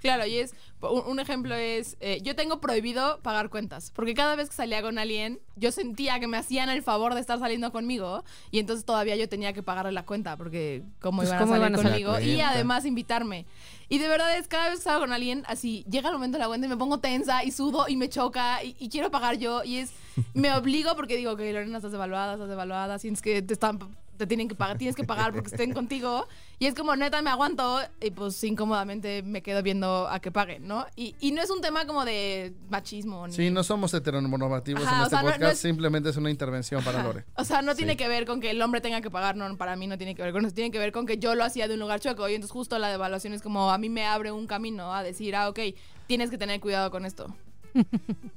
Claro, 0.00 0.26
y 0.26 0.36
es, 0.38 0.54
un, 0.80 1.18
ejemplo 1.18 1.54
es, 1.54 1.96
eh, 2.00 2.20
yo 2.22 2.36
tengo 2.36 2.60
prohibido 2.60 3.18
pagar 3.20 3.50
cuentas, 3.50 3.90
porque 3.94 4.14
cada 4.14 4.36
vez 4.36 4.48
que 4.48 4.54
salía 4.54 4.80
con 4.80 4.98
alguien, 4.98 5.40
yo 5.56 5.72
sentía 5.72 6.20
que 6.20 6.28
me 6.28 6.36
hacían 6.36 6.68
el 6.68 6.82
favor 6.82 7.14
de 7.14 7.20
estar 7.20 7.38
saliendo 7.38 7.72
conmigo, 7.72 8.22
y 8.50 8.60
entonces 8.60 8.84
todavía 8.84 9.16
yo 9.16 9.28
tenía 9.28 9.52
que 9.52 9.62
pagarle 9.62 9.92
la 9.92 10.04
cuenta, 10.04 10.36
porque 10.36 10.82
cómo 11.00 11.18
Pues, 11.18 11.28
iban 11.30 11.40
¿cómo 11.40 11.54
a 11.54 11.56
salir 11.58 11.68
iban 11.70 11.80
a 11.80 11.90
salir? 11.90 12.06
conmigo, 12.06 12.32
y 12.32 12.40
además 12.40 12.84
invitarme. 12.84 13.44
Y 13.88 13.98
de 13.98 14.06
verdad 14.06 14.36
es, 14.36 14.46
cada 14.48 14.68
vez 14.68 14.78
que 14.78 14.84
salgo 14.84 15.00
con 15.00 15.12
alguien, 15.12 15.42
así, 15.46 15.84
llega 15.90 16.08
el 16.10 16.14
momento 16.14 16.36
de 16.36 16.44
la 16.44 16.48
cuenta 16.48 16.66
y 16.66 16.70
me 16.70 16.76
pongo 16.76 16.98
tensa, 17.00 17.42
y 17.42 17.50
sudo, 17.50 17.86
y 17.88 17.96
me 17.96 18.08
choca, 18.08 18.62
y, 18.62 18.76
y 18.78 18.88
quiero 18.88 19.10
pagar 19.10 19.38
yo, 19.38 19.64
y 19.64 19.78
es, 19.78 19.90
me 20.34 20.52
obligo 20.54 20.94
porque 20.94 21.16
digo 21.16 21.36
que 21.36 21.52
Lorena 21.52 21.78
estás 21.78 21.92
devaluada, 21.92 22.34
estás 22.34 22.48
devaluada, 22.48 22.98
sientes 22.98 23.22
que 23.22 23.42
te 23.42 23.52
están 23.54 23.78
te 24.18 24.26
tienen 24.26 24.48
que 24.48 24.54
pagar, 24.54 24.76
tienes 24.76 24.94
que 24.96 25.04
pagar 25.04 25.32
porque 25.32 25.48
estén 25.48 25.72
contigo. 25.72 26.26
Y 26.58 26.66
es 26.66 26.74
como, 26.74 26.94
neta, 26.96 27.22
me 27.22 27.30
aguanto 27.30 27.80
y 28.02 28.10
pues 28.10 28.42
incómodamente 28.44 29.22
me 29.22 29.42
quedo 29.42 29.62
viendo 29.62 30.08
a 30.08 30.18
que 30.20 30.30
paguen, 30.32 30.66
¿no? 30.66 30.84
Y, 30.96 31.14
y 31.20 31.30
no 31.32 31.40
es 31.40 31.48
un 31.50 31.60
tema 31.60 31.86
como 31.86 32.04
de 32.04 32.52
machismo. 32.68 33.26
Ni, 33.28 33.32
Sí, 33.32 33.50
no 33.50 33.62
somos 33.62 33.94
heteronormativos 33.94 34.82
Ajá, 34.84 34.96
en 34.96 35.02
este 35.04 35.10
sea, 35.10 35.20
podcast, 35.20 35.40
no 35.40 35.48
es- 35.48 35.58
simplemente 35.60 36.10
es 36.10 36.16
una 36.16 36.30
intervención 36.30 36.82
para 36.84 37.02
Lore. 37.02 37.24
O 37.36 37.44
sea, 37.44 37.62
no 37.62 37.74
tiene 37.76 37.92
Sí. 37.92 37.96
que 37.98 38.08
ver 38.08 38.26
con 38.26 38.40
que 38.40 38.50
el 38.50 38.60
hombre 38.60 38.80
tenga 38.80 39.00
que 39.00 39.10
pagar, 39.10 39.36
no, 39.36 39.56
para 39.56 39.76
mí 39.76 39.86
no 39.86 39.96
tiene 39.96 40.14
que 40.16 40.22
ver 40.22 40.32
con 40.32 40.44
eso, 40.44 40.52
tiene 40.54 40.70
que 40.72 40.78
ver 40.80 40.90
con 40.92 41.06
que 41.06 41.18
yo 41.18 41.34
lo 41.36 41.44
hacía 41.44 41.68
de 41.68 41.74
un 41.74 41.80
lugar 41.80 42.00
chueco 42.00 42.28
y 42.28 42.34
entonces 42.34 42.52
justo 42.52 42.76
la 42.78 42.88
devaluación 42.88 43.32
es 43.34 43.40
como 43.42 43.70
a 43.70 43.78
mí 43.78 43.88
me 43.88 44.04
abre 44.04 44.32
un 44.32 44.46
camino 44.48 44.92
a 44.92 45.02
decir, 45.04 45.36
ah, 45.36 45.48
ok, 45.48 45.60
tienes 46.08 46.28
que 46.30 46.38
tener 46.38 46.60
cuidado 46.60 46.90
con 46.90 47.06
esto. 47.06 47.32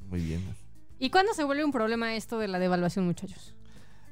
Muy 0.09 0.21
bien. 0.21 0.43
¿Y 0.99 1.09
cuándo 1.09 1.33
se 1.33 1.43
vuelve 1.43 1.63
un 1.65 1.71
problema 1.71 2.15
esto 2.15 2.37
de 2.37 2.47
la 2.47 2.59
devaluación, 2.59 3.05
muchachos? 3.05 3.55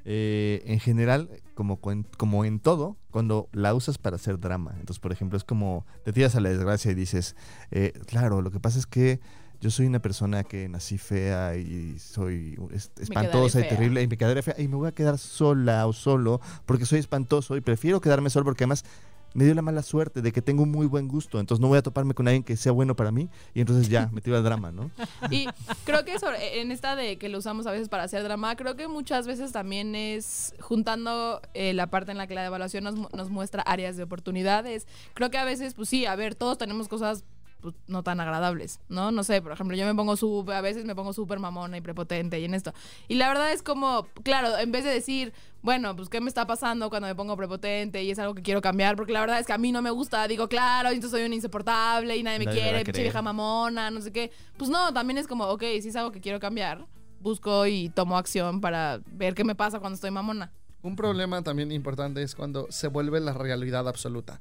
Eh, 0.04 0.62
en 0.66 0.80
general, 0.80 1.28
como, 1.54 1.78
como 2.16 2.44
en 2.44 2.58
todo, 2.60 2.96
cuando 3.10 3.48
la 3.52 3.74
usas 3.74 3.98
para 3.98 4.16
hacer 4.16 4.38
drama. 4.40 4.72
Entonces, 4.80 4.98
por 5.00 5.12
ejemplo, 5.12 5.36
es 5.36 5.44
como 5.44 5.84
te 6.04 6.12
tiras 6.12 6.34
a 6.36 6.40
la 6.40 6.48
desgracia 6.48 6.90
y 6.90 6.94
dices, 6.94 7.36
eh, 7.70 7.92
claro, 8.06 8.40
lo 8.42 8.50
que 8.50 8.60
pasa 8.60 8.78
es 8.78 8.86
que 8.86 9.20
yo 9.60 9.70
soy 9.70 9.86
una 9.86 9.98
persona 10.00 10.42
que 10.42 10.68
nací 10.70 10.96
fea 10.96 11.54
y 11.56 11.98
soy 11.98 12.58
es- 12.72 12.90
espantosa 12.98 13.58
y 13.60 13.62
terrible 13.68 14.02
y 14.02 14.08
me 14.08 14.16
quedaré 14.16 14.40
fea 14.42 14.54
y 14.58 14.68
me 14.68 14.76
voy 14.76 14.88
a 14.88 14.92
quedar 14.92 15.18
sola 15.18 15.86
o 15.86 15.92
solo 15.92 16.40
porque 16.64 16.86
soy 16.86 16.98
espantoso 16.98 17.54
y 17.56 17.60
prefiero 17.60 18.00
quedarme 18.00 18.30
solo 18.30 18.46
porque 18.46 18.64
además 18.64 18.84
me 19.34 19.44
dio 19.44 19.54
la 19.54 19.62
mala 19.62 19.82
suerte 19.82 20.22
de 20.22 20.32
que 20.32 20.42
tengo 20.42 20.62
un 20.64 20.70
muy 20.70 20.86
buen 20.86 21.06
gusto, 21.08 21.38
entonces 21.40 21.60
no 21.60 21.68
voy 21.68 21.78
a 21.78 21.82
toparme 21.82 22.14
con 22.14 22.26
alguien 22.26 22.42
que 22.42 22.56
sea 22.56 22.72
bueno 22.72 22.96
para 22.96 23.10
mí 23.12 23.28
y 23.54 23.60
entonces 23.60 23.88
ya, 23.88 24.08
me 24.12 24.20
tiro 24.20 24.36
al 24.36 24.42
drama, 24.44 24.72
¿no? 24.72 24.90
Y 25.30 25.46
creo 25.84 26.04
que 26.04 26.18
sobre- 26.18 26.60
en 26.60 26.72
esta 26.72 26.96
de 26.96 27.16
que 27.18 27.28
lo 27.28 27.38
usamos 27.38 27.66
a 27.66 27.70
veces 27.70 27.88
para 27.88 28.02
hacer 28.04 28.22
drama, 28.22 28.56
creo 28.56 28.76
que 28.76 28.88
muchas 28.88 29.26
veces 29.26 29.52
también 29.52 29.94
es 29.94 30.54
juntando 30.60 31.40
eh, 31.54 31.72
la 31.74 31.88
parte 31.88 32.10
en 32.12 32.18
la 32.18 32.26
que 32.26 32.34
la 32.34 32.42
devaluación 32.42 32.84
nos, 32.84 32.94
nos 33.12 33.30
muestra 33.30 33.62
áreas 33.62 33.96
de 33.96 34.02
oportunidades. 34.02 34.86
Creo 35.14 35.30
que 35.30 35.38
a 35.38 35.44
veces, 35.44 35.74
pues 35.74 35.88
sí, 35.88 36.06
a 36.06 36.16
ver, 36.16 36.34
todos 36.34 36.58
tenemos 36.58 36.88
cosas 36.88 37.24
pues, 37.60 37.74
no 37.86 38.02
tan 38.02 38.20
agradables, 38.20 38.80
¿no? 38.88 39.10
No 39.10 39.24
sé, 39.24 39.42
por 39.42 39.52
ejemplo, 39.52 39.76
yo 39.76 39.86
me 39.86 39.94
pongo 39.94 40.16
súper, 40.16 40.54
a 40.54 40.60
veces 40.60 40.84
me 40.84 40.94
pongo 40.94 41.12
súper 41.12 41.38
mamona 41.38 41.76
y 41.76 41.80
prepotente 41.80 42.40
y 42.40 42.44
en 42.44 42.54
esto. 42.54 42.72
Y 43.08 43.14
la 43.14 43.28
verdad 43.28 43.52
es 43.52 43.62
como, 43.62 44.06
claro, 44.22 44.58
en 44.58 44.72
vez 44.72 44.84
de 44.84 44.90
decir, 44.90 45.32
bueno, 45.62 45.94
pues 45.94 46.08
qué 46.08 46.20
me 46.20 46.28
está 46.28 46.46
pasando 46.46 46.88
cuando 46.88 47.08
me 47.08 47.14
pongo 47.14 47.36
prepotente 47.36 48.02
y 48.02 48.10
es 48.10 48.18
algo 48.18 48.34
que 48.34 48.42
quiero 48.42 48.60
cambiar, 48.60 48.96
porque 48.96 49.12
la 49.12 49.20
verdad 49.20 49.38
es 49.38 49.46
que 49.46 49.52
a 49.52 49.58
mí 49.58 49.72
no 49.72 49.82
me 49.82 49.90
gusta, 49.90 50.26
digo, 50.26 50.48
claro, 50.48 50.88
entonces 50.88 51.10
soy 51.10 51.26
un 51.26 51.32
insoportable 51.32 52.16
y 52.16 52.22
nadie 52.22 52.38
me 52.38 52.44
Nadie 52.46 52.60
quiere, 52.60 52.84
pinche 52.84 53.02
vieja 53.02 53.22
mamona, 53.22 53.90
no 53.90 54.00
sé 54.00 54.12
qué. 54.12 54.30
Pues 54.56 54.70
no, 54.70 54.92
también 54.92 55.18
es 55.18 55.26
como, 55.26 55.44
ok, 55.44 55.62
si 55.80 55.88
es 55.88 55.96
algo 55.96 56.12
que 56.12 56.20
quiero 56.20 56.40
cambiar, 56.40 56.86
busco 57.20 57.66
y 57.66 57.90
tomo 57.90 58.16
acción 58.16 58.60
para 58.60 59.00
ver 59.06 59.34
qué 59.34 59.44
me 59.44 59.54
pasa 59.54 59.78
cuando 59.78 59.94
estoy 59.94 60.10
mamona. 60.10 60.52
Un 60.82 60.96
problema 60.96 61.42
también 61.42 61.70
importante 61.72 62.22
es 62.22 62.34
cuando 62.34 62.66
se 62.70 62.88
vuelve 62.88 63.20
la 63.20 63.34
realidad 63.34 63.86
absoluta. 63.86 64.40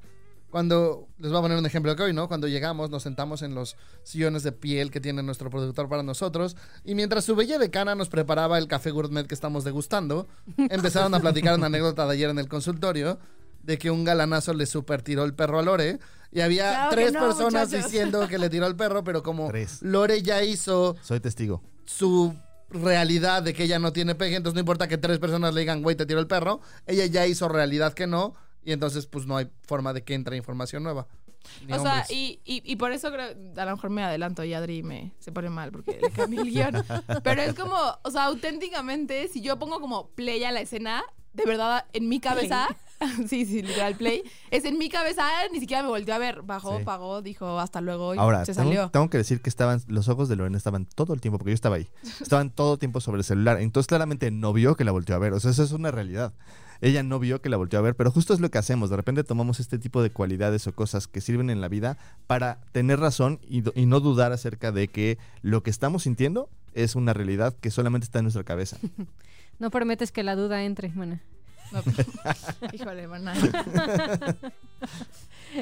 Cuando, 0.50 1.08
les 1.20 1.30
voy 1.32 1.40
a 1.40 1.42
poner 1.44 1.58
un 1.58 1.66
ejemplo 1.66 1.96
que 1.96 2.04
hoy, 2.04 2.14
¿no? 2.14 2.28
Cuando 2.28 2.48
llegamos, 2.48 2.90
nos 2.90 3.04
sentamos 3.04 3.42
en 3.44 3.54
los 3.54 3.76
sillones 4.04 4.42
de 4.44 4.52
piel 4.52 4.90
que 4.90 5.00
tiene 5.00 5.22
nuestro 5.22 5.50
productor 5.50 5.88
para 5.90 6.02
nosotros, 6.04 6.56
y 6.84 6.96
mientras 6.96 7.26
su 7.26 7.36
bella 7.36 7.60
decana 7.60 7.94
nos 7.96 8.10
preparaba 8.10 8.58
el 8.58 8.68
café 8.68 8.90
gourmet 8.92 9.28
que 9.28 9.36
estamos 9.36 9.64
degustando, 9.64 10.28
empezaron 10.58 11.14
a 11.14 11.20
platicar 11.20 11.56
una 11.56 11.68
anécdota 11.68 12.06
de 12.08 12.14
ayer 12.14 12.30
en 12.32 12.40
el 12.40 12.48
consultorio 12.48 13.20
de 13.64 13.78
que 13.78 13.92
un 13.92 14.04
galanazo 14.06 14.54
le 14.54 14.66
super 14.66 15.02
tiró 15.04 15.24
el 15.26 15.34
perro 15.36 15.60
a 15.60 15.62
Lore, 15.62 16.00
y 16.32 16.42
había 16.42 16.72
Claro 16.72 16.92
tres 16.92 17.14
no, 17.14 17.20
personas 17.20 17.68
muchachos. 17.70 17.92
diciendo 17.92 18.28
que 18.28 18.38
le 18.40 18.50
tiró 18.50 18.66
el 18.68 18.76
perro, 18.76 19.04
pero 19.04 19.22
como 19.24 19.48
Tres. 19.50 19.82
Lore 19.82 20.22
ya 20.24 20.44
hizo 20.44 20.96
Soy 21.02 21.20
testigo. 21.20 21.62
su 21.86 22.36
realidad 22.72 23.42
de 23.44 23.54
que 23.54 23.64
ella 23.64 23.80
no 23.80 23.92
tiene 23.94 24.16
pegue, 24.16 24.36
entonces 24.36 24.54
no 24.56 24.60
importa 24.60 24.88
que 24.88 24.98
tres 24.98 25.20
personas 25.20 25.54
le 25.54 25.62
digan, 25.62 25.82
güey, 25.82 25.96
te 25.96 26.06
tiró 26.06 26.20
el 26.20 26.28
perro, 26.28 26.62
ella 26.86 27.06
ya 27.08 27.26
hizo 27.28 27.50
realidad 27.50 27.94
que 27.94 28.06
no, 28.08 28.36
y 28.64 28.72
entonces 28.72 29.06
pues 29.08 29.26
no 29.26 29.38
hay 29.38 29.50
forma 29.66 29.94
de 29.94 30.04
que 30.04 30.14
entre 30.14 30.38
información 30.38 30.84
nueva. 30.84 31.08
Ni 31.66 31.74
o 31.74 31.82
sea, 31.82 32.06
y, 32.10 32.40
y, 32.44 32.62
y 32.70 32.76
por 32.76 32.92
eso 32.92 33.12
creo, 33.12 33.30
a 33.58 33.66
lo 33.66 33.72
mejor 33.72 33.90
me 33.90 34.04
adelanto 34.04 34.44
y 34.44 34.54
Adri 34.54 34.84
me 34.84 35.14
se 35.20 35.32
pone 35.32 35.50
mal 35.50 35.72
porque 35.72 35.98
le 36.02 36.12
cambié 36.12 36.42
el 36.42 36.50
guion. 36.52 36.84
Pero 37.24 37.42
es 37.42 37.54
como, 37.56 37.76
o 38.04 38.12
sea, 38.12 38.26
auténticamente, 38.26 39.28
si 39.30 39.42
yo 39.42 39.58
pongo 39.58 39.80
como 39.80 40.10
play 40.10 40.44
a 40.44 40.52
la 40.52 40.60
escena, 40.62 41.02
de 41.34 41.46
verdad, 41.46 41.86
en 41.94 42.10
mi 42.10 42.20
cabeza, 42.20 42.68
sí, 43.28 43.46
sí, 43.46 43.62
literal 43.62 43.96
play, 43.96 44.22
es 44.52 44.66
en 44.66 44.78
mi 44.78 44.90
cabeza, 44.90 45.26
ni 45.54 45.60
siquiera 45.62 45.82
me 45.82 45.90
volteó 45.90 46.14
a 46.14 46.18
ver, 46.18 46.42
bajó, 46.42 46.80
Sí. 46.80 46.84
pagó, 46.84 47.22
dijo 47.22 47.58
hasta 47.60 47.80
luego 47.80 48.14
y 48.16 48.18
Ahora, 48.18 48.44
se 48.46 48.54
tengo, 48.54 48.68
salió. 48.68 48.90
tengo 48.90 49.10
que 49.10 49.18
decir 49.20 49.42
que 49.42 49.50
estaban, 49.50 49.82
los 49.88 50.10
ojos 50.10 50.28
de 50.28 50.36
Lorena 50.36 50.58
estaban 50.58 50.86
todo 50.86 51.14
el 51.14 51.22
tiempo, 51.22 51.38
porque 51.38 51.52
yo 51.52 51.56
estaba 51.56 51.78
ahí, 51.78 51.88
estaban 52.20 52.50
todo 52.50 52.74
el 52.74 52.80
tiempo 52.80 53.00
sobre 53.00 53.20
el 53.20 53.24
celular. 53.24 53.62
Entonces, 53.62 53.88
claramente 53.88 54.30
no 54.30 54.52
vio 54.52 54.76
que 54.76 54.84
la 54.84 54.92
volteó 54.92 55.16
a 55.16 55.20
ver. 55.20 55.32
O 55.34 55.40
sea, 55.40 55.52
eso 55.52 55.64
es 55.64 55.72
una 55.72 55.90
realidad. 55.92 56.34
Ella 56.82 57.04
no 57.04 57.20
vio 57.20 57.42
que 57.42 57.50
la 57.50 57.58
volteó 57.58 57.80
a 57.80 57.82
ver, 57.82 57.96
pero 57.96 58.12
justo 58.12 58.34
es 58.34 58.40
lo 58.40 58.50
que 58.50 58.58
hacemos. 58.58 58.90
De 58.90 58.96
repente 58.96 59.24
tomamos 59.24 59.60
este 59.60 59.80
tipo 59.80 60.02
de 60.02 60.12
cualidades 60.12 60.66
o 60.68 60.74
cosas 60.74 61.08
que 61.08 61.22
sirven 61.22 61.50
en 61.50 61.62
la 61.62 61.68
vida 61.68 61.98
para 62.28 62.60
tener 62.72 63.00
razón 63.00 63.40
y, 63.48 63.62
no 63.86 64.00
dudar 64.00 64.32
acerca 64.32 64.72
de 64.72 64.88
que 64.88 65.18
lo 65.42 65.64
que 65.64 65.70
estamos 65.70 66.04
sintiendo 66.04 66.50
es 66.74 66.96
una 66.96 67.14
realidad 67.14 67.56
que 67.60 67.72
solamente 67.72 68.06
está 68.06 68.20
en 68.20 68.26
nuestra 68.26 68.44
cabeza. 68.44 68.78
No 69.60 69.72
permites 69.72 70.14
que 70.14 70.24
la 70.24 70.38
duda 70.38 70.64
entre, 70.64 70.88
mana. 70.88 71.22
No, 71.74 71.84
híjole, 72.74 73.10
maná. 73.10 73.34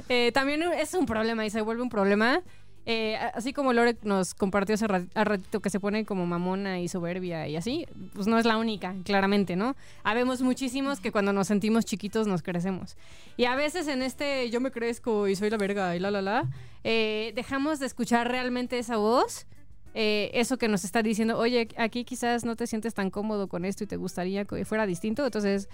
Eh, 0.09 0.31
también 0.33 0.61
es 0.61 0.93
un 0.93 1.05
problema 1.05 1.45
y 1.45 1.49
se 1.49 1.61
vuelve 1.61 1.81
un 1.81 1.89
problema. 1.89 2.41
Eh, 2.89 3.17
así 3.33 3.51
como 3.51 3.73
Lore 3.73 3.97
nos 4.03 4.33
compartió 4.33 4.75
hace 4.75 4.87
ratito 4.87 5.59
que 5.59 5.69
se 5.69 5.77
pone 5.81 6.05
como 6.05 6.25
mamona 6.25 6.79
y 6.79 6.87
soberbia 6.87 7.45
y 7.45 7.57
así, 7.57 7.85
pues 8.13 8.27
no 8.27 8.39
es 8.39 8.45
la 8.45 8.55
única, 8.57 8.95
claramente, 9.03 9.57
¿no? 9.57 9.75
Habemos 10.03 10.41
muchísimos 10.41 11.01
que 11.01 11.11
cuando 11.11 11.33
nos 11.33 11.47
sentimos 11.47 11.83
chiquitos 11.83 12.27
nos 12.27 12.41
crecemos. 12.41 12.95
Y 13.35 13.43
a 13.43 13.55
veces 13.57 13.89
en 13.89 14.01
este 14.01 14.49
yo 14.49 14.61
me 14.61 14.71
crezco 14.71 15.27
y 15.27 15.35
soy 15.35 15.49
la 15.49 15.57
verga 15.57 15.97
y 15.97 15.99
la 15.99 16.11
la 16.11 16.21
la, 16.21 16.45
eh, 16.85 17.33
dejamos 17.35 17.79
de 17.79 17.87
escuchar 17.87 18.29
realmente 18.31 18.79
esa 18.79 18.95
voz. 18.95 19.45
eh, 19.93 20.29
eso 20.33 20.57
que 20.57 20.67
nos 20.67 20.83
está 20.85 21.01
diciendo, 21.01 21.37
oye, 21.39 21.67
aquí 21.77 22.05
quizás 22.05 22.45
no 22.45 22.55
te 22.55 22.67
sientes 22.67 22.93
tan 22.93 23.09
cómodo 23.09 23.47
con 23.47 23.65
esto 23.65 23.83
y 23.83 23.87
te 23.87 23.97
gustaría 23.97 24.45
que 24.45 24.63
fuera 24.63 24.85
distinto, 24.85 25.25
entonces, 25.25 25.69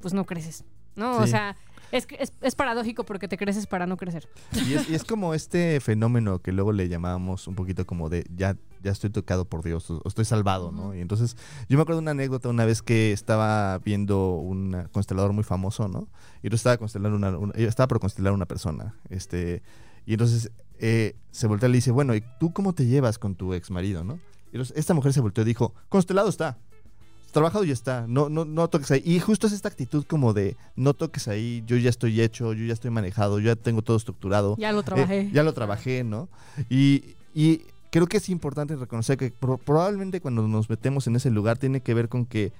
pues 0.00 0.14
no 0.14 0.24
creces, 0.24 0.64
¿no? 0.96 1.18
O 1.18 1.26
sea, 1.26 1.56
es, 1.90 2.06
es, 2.18 2.32
es 2.40 2.54
paradójico 2.54 3.04
porque 3.04 3.28
te 3.28 3.36
creces 3.36 3.66
para 3.66 3.86
no 3.86 3.96
crecer. 3.96 4.28
Y 4.66 4.74
es, 4.74 4.88
y 4.88 4.94
es 4.94 5.04
como 5.04 5.34
este 5.34 5.78
fenómeno 5.80 6.38
que 6.40 6.52
luego 6.52 6.72
le 6.72 6.88
llamábamos 6.88 7.46
un 7.48 7.54
poquito 7.54 7.84
como 7.86 8.08
de 8.08 8.24
ya, 8.34 8.56
ya 8.82 8.90
estoy 8.92 9.10
tocado 9.10 9.44
por 9.44 9.62
Dios 9.62 9.90
o 9.90 10.00
o 10.02 10.08
estoy 10.08 10.24
salvado, 10.24 10.72
¿no? 10.72 10.94
Y 10.94 11.00
entonces 11.00 11.36
yo 11.68 11.76
me 11.76 11.82
acuerdo 11.82 12.00
de 12.00 12.04
una 12.04 12.10
anécdota 12.12 12.48
una 12.48 12.64
vez 12.64 12.80
que 12.82 13.12
estaba 13.12 13.78
viendo 13.78 14.36
un 14.36 14.88
constelador 14.92 15.32
muy 15.34 15.44
famoso, 15.44 15.86
¿no? 15.88 16.08
Y 16.42 16.48
yo 16.48 16.56
estaba, 16.56 16.78
constelando 16.78 17.16
una, 17.16 17.36
una- 17.36 17.54
yo 17.54 17.68
estaba 17.68 17.88
por 17.88 18.00
constelar 18.00 18.32
una 18.32 18.46
persona, 18.46 18.94
este, 19.10 19.62
y 20.06 20.12
entonces 20.14 20.50
eh, 20.78 21.14
se 21.30 21.46
voltea 21.46 21.68
y 21.68 21.72
le 21.72 21.76
dice, 21.78 21.90
bueno, 21.92 22.14
¿y 22.14 22.24
tú 22.40 22.52
cómo 22.52 22.72
te 22.74 22.86
llevas 22.86 23.18
con 23.18 23.34
tu 23.36 23.52
ex 23.54 23.70
marido, 23.70 24.02
no? 24.02 24.14
Y 24.46 24.56
entonces 24.56 24.76
esta 24.76 24.94
mujer 24.94 25.12
se 25.12 25.20
volteó 25.20 25.42
y 25.42 25.46
dijo, 25.46 25.74
constelado 25.88 26.28
está. 26.28 26.58
Trabajado 27.32 27.64
ya 27.64 27.72
está, 27.72 28.06
no, 28.06 28.28
no, 28.28 28.44
no 28.44 28.68
toques 28.68 28.90
ahí. 28.90 29.02
Y 29.04 29.18
justo 29.18 29.46
es 29.46 29.52
esta 29.52 29.68
actitud 29.68 30.04
como 30.06 30.32
de 30.34 30.56
no 30.76 30.94
toques 30.94 31.28
ahí, 31.28 31.62
yo 31.66 31.76
ya 31.78 31.90
estoy 31.90 32.20
hecho, 32.20 32.52
yo 32.52 32.64
ya 32.64 32.74
estoy 32.74 32.90
manejado, 32.90 33.38
yo 33.40 33.46
ya 33.46 33.56
tengo 33.56 33.82
todo 33.82 33.96
estructurado. 33.96 34.54
Ya 34.58 34.70
lo 34.72 34.82
trabajé. 34.82 35.20
Eh, 35.20 35.30
ya 35.32 35.42
lo 35.42 35.52
trabajé, 35.54 36.04
¿no? 36.04 36.28
Y, 36.68 37.16
y 37.34 37.62
creo 37.90 38.06
que 38.06 38.18
es 38.18 38.28
importante 38.28 38.76
reconocer 38.76 39.16
que 39.16 39.30
pro- 39.30 39.58
probablemente 39.58 40.20
cuando 40.20 40.46
nos 40.46 40.68
metemos 40.70 41.06
en 41.06 41.16
ese 41.16 41.30
lugar 41.30 41.56
tiene 41.58 41.80
que 41.80 41.94
ver 41.94 42.08
con 42.08 42.26
que 42.26 42.52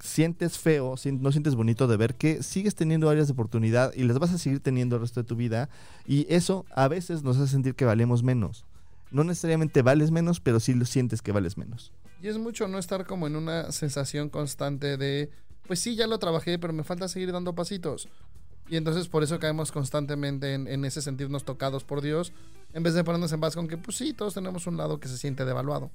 sientes 0.00 0.58
feo, 0.58 0.94
no 1.20 1.32
sientes 1.32 1.54
bonito 1.54 1.86
de 1.86 1.96
ver 1.96 2.14
que 2.14 2.42
sigues 2.42 2.74
teniendo 2.74 3.08
áreas 3.08 3.28
de 3.28 3.32
oportunidad 3.32 3.92
y 3.94 4.04
las 4.04 4.18
vas 4.18 4.30
a 4.32 4.38
seguir 4.38 4.60
teniendo 4.60 4.96
el 4.96 5.02
resto 5.02 5.22
de 5.22 5.26
tu 5.28 5.36
vida. 5.36 5.68
Y 6.06 6.26
eso 6.28 6.64
a 6.74 6.88
veces 6.88 7.22
nos 7.22 7.36
hace 7.38 7.52
sentir 7.52 7.74
que 7.74 7.84
valemos 7.84 8.22
menos. 8.22 8.64
No 9.10 9.24
necesariamente 9.24 9.82
vales 9.82 10.10
menos, 10.10 10.40
pero 10.40 10.58
sí 10.60 10.74
lo 10.74 10.84
sientes 10.84 11.22
que 11.22 11.32
vales 11.32 11.56
menos. 11.56 11.92
Y 12.22 12.28
es 12.28 12.38
mucho 12.38 12.66
no 12.68 12.78
estar 12.78 13.06
como 13.06 13.26
en 13.26 13.36
una 13.36 13.72
sensación 13.72 14.30
constante 14.30 14.96
de, 14.96 15.30
pues 15.66 15.80
sí, 15.80 15.96
ya 15.96 16.06
lo 16.06 16.18
trabajé, 16.18 16.58
pero 16.58 16.72
me 16.72 16.84
falta 16.84 17.08
seguir 17.08 17.32
dando 17.32 17.54
pasitos. 17.54 18.08
Y 18.68 18.76
entonces 18.76 19.08
por 19.08 19.22
eso 19.22 19.38
caemos 19.38 19.70
constantemente 19.70 20.54
en, 20.54 20.66
en 20.66 20.84
ese 20.84 21.02
sentirnos 21.02 21.44
tocados 21.44 21.84
por 21.84 22.00
Dios, 22.00 22.32
en 22.72 22.82
vez 22.82 22.94
de 22.94 23.04
ponernos 23.04 23.32
en 23.32 23.40
paz 23.40 23.54
con 23.54 23.68
que, 23.68 23.76
pues 23.76 23.96
sí, 23.96 24.12
todos 24.12 24.34
tenemos 24.34 24.66
un 24.66 24.76
lado 24.76 24.98
que 24.98 25.08
se 25.08 25.18
siente 25.18 25.44
devaluado. 25.44 25.90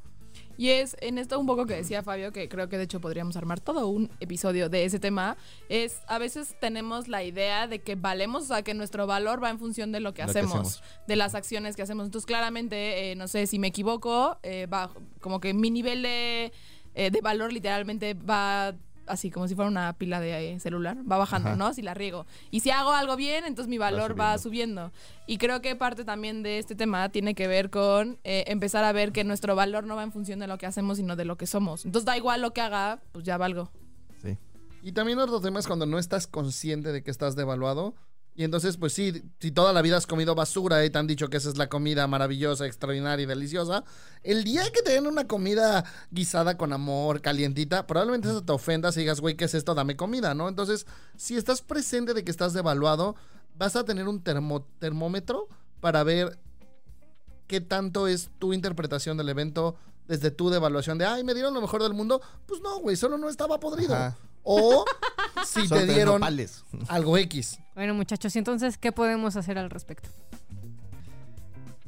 Y 0.57 0.69
es 0.69 0.95
en 1.01 1.17
esto 1.17 1.39
un 1.39 1.45
poco 1.45 1.65
que 1.65 1.75
decía 1.75 2.03
Fabio, 2.03 2.31
que 2.31 2.49
creo 2.49 2.69
que 2.69 2.77
de 2.77 2.83
hecho 2.83 3.01
podríamos 3.01 3.35
armar 3.37 3.59
todo 3.59 3.87
un 3.87 4.09
episodio 4.19 4.69
de 4.69 4.85
ese 4.85 4.99
tema, 4.99 5.37
es 5.69 6.01
a 6.07 6.17
veces 6.17 6.55
tenemos 6.59 7.07
la 7.07 7.23
idea 7.23 7.67
de 7.67 7.79
que 7.79 7.95
valemos, 7.95 8.43
o 8.43 8.45
sea, 8.47 8.61
que 8.61 8.73
nuestro 8.73 9.07
valor 9.07 9.43
va 9.43 9.49
en 9.49 9.59
función 9.59 9.91
de 9.91 9.99
lo 9.99 10.13
que, 10.13 10.21
Lo 10.21 10.27
que 10.27 10.39
hacemos, 10.39 10.53
hacemos. 10.53 10.83
de 11.07 11.15
las 11.15 11.35
acciones 11.35 11.75
que 11.75 11.81
hacemos. 11.81 12.05
Entonces, 12.05 12.25
claramente, 12.25 13.11
eh, 13.11 13.15
no 13.15 13.27
sé, 13.27 13.47
si 13.47 13.59
me 13.59 13.67
equivoco, 13.67 14.37
eh, 14.43 14.67
va, 14.67 14.91
como 15.19 15.39
que 15.39 15.53
mi 15.53 15.71
nivel 15.71 16.01
de, 16.01 16.51
eh, 16.95 17.11
de 17.11 17.21
valor 17.21 17.53
literalmente 17.53 18.13
va 18.13 18.75
así 19.07 19.29
como 19.31 19.47
si 19.47 19.55
fuera 19.55 19.69
una 19.69 19.93
pila 19.93 20.19
de 20.19 20.53
eh, 20.53 20.59
celular, 20.59 20.97
va 21.09 21.17
bajando, 21.17 21.49
Ajá. 21.49 21.57
¿no? 21.57 21.73
Si 21.73 21.81
la 21.81 21.93
riego. 21.93 22.25
Y 22.49 22.61
si 22.61 22.69
hago 22.71 22.91
algo 22.91 23.15
bien, 23.15 23.45
entonces 23.45 23.69
mi 23.69 23.77
valor 23.77 24.19
va 24.19 24.37
subiendo. 24.37 24.89
subiendo. 24.89 24.91
Y 25.27 25.37
creo 25.37 25.61
que 25.61 25.75
parte 25.75 26.03
también 26.03 26.43
de 26.43 26.59
este 26.59 26.75
tema 26.75 27.09
tiene 27.09 27.35
que 27.35 27.47
ver 27.47 27.69
con 27.69 28.19
eh, 28.23 28.43
empezar 28.47 28.83
a 28.83 28.91
ver 28.91 29.11
que 29.11 29.23
nuestro 29.23 29.55
valor 29.55 29.85
no 29.85 29.95
va 29.95 30.03
en 30.03 30.11
función 30.11 30.39
de 30.39 30.47
lo 30.47 30.57
que 30.57 30.65
hacemos, 30.65 30.97
sino 30.97 31.15
de 31.15 31.25
lo 31.25 31.37
que 31.37 31.47
somos. 31.47 31.85
Entonces 31.85 32.05
da 32.05 32.17
igual 32.17 32.41
lo 32.41 32.53
que 32.53 32.61
haga, 32.61 33.01
pues 33.11 33.25
ya 33.25 33.37
valgo. 33.37 33.71
Sí. 34.21 34.37
Y 34.81 34.91
también 34.93 35.19
otro 35.19 35.39
tema 35.41 35.59
es 35.59 35.67
cuando 35.67 35.85
no 35.85 35.99
estás 35.99 36.27
consciente 36.27 36.91
de 36.91 37.03
que 37.03 37.11
estás 37.11 37.35
devaluado. 37.35 37.95
Y 38.33 38.45
entonces, 38.45 38.77
pues 38.77 38.93
sí, 38.93 39.23
si 39.39 39.51
toda 39.51 39.73
la 39.73 39.81
vida 39.81 39.97
has 39.97 40.07
comido 40.07 40.35
basura 40.35 40.83
y 40.85 40.89
te 40.89 40.97
han 40.97 41.05
dicho 41.05 41.27
que 41.29 41.35
esa 41.37 41.49
es 41.49 41.57
la 41.57 41.67
comida 41.67 42.07
maravillosa, 42.07 42.65
extraordinaria 42.65 43.23
y 43.23 43.25
deliciosa, 43.27 43.83
el 44.23 44.45
día 44.45 44.63
que 44.71 44.81
te 44.81 44.93
den 44.93 45.05
una 45.05 45.27
comida 45.27 45.83
guisada 46.11 46.57
con 46.57 46.71
amor, 46.71 47.21
calientita, 47.21 47.85
probablemente 47.85 48.29
eso 48.29 48.41
te 48.41 48.53
ofendas 48.53 48.95
y 48.95 49.01
digas, 49.01 49.19
güey, 49.19 49.35
¿qué 49.35 49.45
es 49.45 49.53
esto? 49.53 49.75
Dame 49.75 49.97
comida, 49.97 50.33
¿no? 50.33 50.47
Entonces, 50.47 50.87
si 51.17 51.35
estás 51.35 51.61
presente 51.61 52.13
de 52.13 52.23
que 52.23 52.31
estás 52.31 52.53
devaluado, 52.53 53.15
vas 53.57 53.75
a 53.75 53.83
tener 53.83 54.07
un 54.07 54.23
termo- 54.23 54.65
termómetro 54.79 55.47
para 55.81 56.03
ver 56.03 56.39
qué 57.47 57.59
tanto 57.59 58.07
es 58.07 58.29
tu 58.39 58.53
interpretación 58.53 59.17
del 59.17 59.27
evento 59.29 59.75
desde 60.07 60.31
tu 60.31 60.49
devaluación 60.49 60.97
de, 60.97 61.05
ay, 61.05 61.23
me 61.25 61.33
dieron 61.33 61.53
lo 61.53 61.61
mejor 61.61 61.83
del 61.83 61.93
mundo. 61.93 62.21
Pues 62.45 62.61
no, 62.61 62.79
güey, 62.79 62.95
solo 62.95 63.17
no 63.17 63.27
estaba 63.29 63.59
podrido. 63.59 63.93
Ajá. 63.93 64.17
O 64.43 64.85
si 65.45 65.67
te 65.69 65.85
dieron 65.85 66.15
nopales. 66.21 66.63
algo 66.87 67.17
X. 67.17 67.59
Bueno, 67.75 67.93
muchachos, 67.93 68.35
y 68.35 68.39
entonces, 68.39 68.77
¿qué 68.77 68.91
podemos 68.91 69.35
hacer 69.35 69.57
al 69.57 69.69
respecto? 69.69 70.09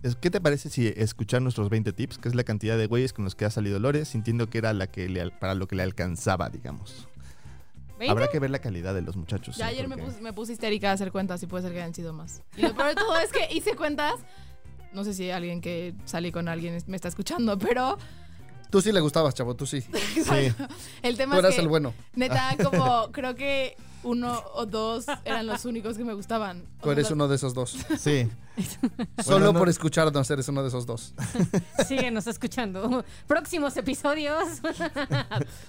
Es- 0.02 0.16
¿Qué 0.16 0.30
te 0.30 0.42
parece 0.42 0.70
si 0.70 0.88
escuchar 0.88 1.42
nuestros 1.42 1.70
20 1.70 1.94
tips, 1.94 2.18
que 2.18 2.30
es 2.30 2.36
la 2.36 2.44
cantidad 2.44 2.78
de 2.78 2.88
güeyes 2.88 3.14
con 3.14 3.26
los 3.26 3.36
que 3.36 3.46
ha 3.46 3.50
salido 3.50 3.80
Lore, 3.80 4.06
sintiendo 4.06 4.50
que 4.50 4.58
era 4.58 4.74
la 4.74 4.88
que 4.88 5.08
le 5.10 5.30
para 5.32 5.56
lo 5.56 5.68
que 5.68 5.76
le 5.76 5.84
alcanzaba, 5.84 6.50
digamos? 6.50 7.08
¿20? 8.00 8.10
Habrá 8.10 8.28
que 8.28 8.40
ver 8.40 8.50
la 8.50 8.60
calidad 8.60 8.94
de 8.94 9.02
los 9.02 9.16
muchachos. 9.16 9.56
Ya 9.58 9.68
¿sí? 9.70 9.76
ayer 9.76 9.88
me 9.88 9.96
Porque- 9.98 10.12
puse, 10.12 10.22
me 10.22 10.34
puse 10.34 10.54
histérica 10.54 10.90
a 10.90 10.94
hacer 10.94 11.12
cuentas 11.12 11.42
y 11.44 11.48
puede 11.48 11.64
ser 11.64 11.72
que 11.74 11.80
hayan 11.82 11.94
sido 11.94 12.12
más. 12.12 12.42
Y 12.58 12.62
lo 12.64 12.74
peor 12.76 12.90
de 12.90 12.96
todo 12.96 13.18
es 13.20 13.32
que 13.32 13.54
hice 13.54 13.76
cuentas. 13.76 14.16
No 14.94 15.04
sé 15.04 15.14
si 15.14 15.32
alguien 15.32 15.62
que 15.62 15.96
salí 16.06 16.32
con 16.32 16.48
alguien 16.48 16.78
me 16.88 16.96
está 16.96 17.08
escuchando, 17.08 17.58
pero 17.58 17.98
Tú 18.74 18.82
sí 18.82 18.92
le 18.92 19.02
gustabas, 19.02 19.36
chavo, 19.36 19.56
tú 19.56 19.68
sí. 19.68 19.82
Sí. 19.82 20.52
el 21.04 21.16
tema 21.16 21.36
Tú 21.36 21.38
es 21.42 21.44
eras 21.46 21.54
que 21.54 21.62
el 21.62 21.68
bueno. 21.68 21.94
neta 22.16 22.58
como 22.64 23.12
creo 23.12 23.36
que 23.36 23.78
uno 24.02 24.42
o 24.56 24.66
dos 24.66 25.06
eran 25.26 25.46
los 25.46 25.66
únicos 25.66 25.96
que 25.96 26.04
me 26.04 26.16
gustaban. 26.16 26.64
Tú 26.82 26.90
eres 26.90 27.12
uno 27.12 27.28
de 27.28 27.36
esos 27.36 27.54
dos. 27.54 27.78
Sí. 28.00 28.28
Solo 29.24 29.38
Bueno, 29.38 29.54
no- 29.54 29.60
por 29.60 29.70
escucharnos 29.70 30.28
eres 30.32 30.48
uno 30.48 30.64
de 30.64 30.70
esos 30.70 30.88
dos. 30.88 31.14
Síguenos 31.88 32.26
escuchando. 32.26 33.06
Próximos 33.28 33.78
episodios. 33.78 34.44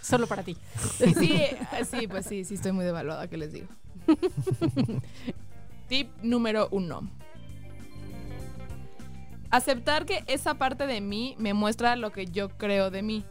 Solo 0.00 0.26
para 0.26 0.42
ti. 0.42 0.56
Sí, 0.96 1.12
sí, 1.12 1.40
sí, 1.90 2.08
pues 2.08 2.24
sí, 2.24 2.42
sí 2.46 2.54
estoy 2.54 2.72
muy 2.72 2.86
devaluada, 2.86 3.28
¿qué 3.28 3.36
les 3.36 3.52
digo? 3.52 3.68
Tip 5.88 6.08
número 6.22 6.68
uno. 6.70 7.10
Aceptar 9.54 10.04
que 10.04 10.24
esa 10.26 10.54
parte 10.54 10.84
de 10.84 11.00
mí 11.00 11.36
me 11.38 11.54
muestra 11.54 11.94
lo 11.94 12.10
que 12.10 12.26
yo 12.26 12.48
creo 12.48 12.90
de 12.90 13.02
mí. 13.02 13.24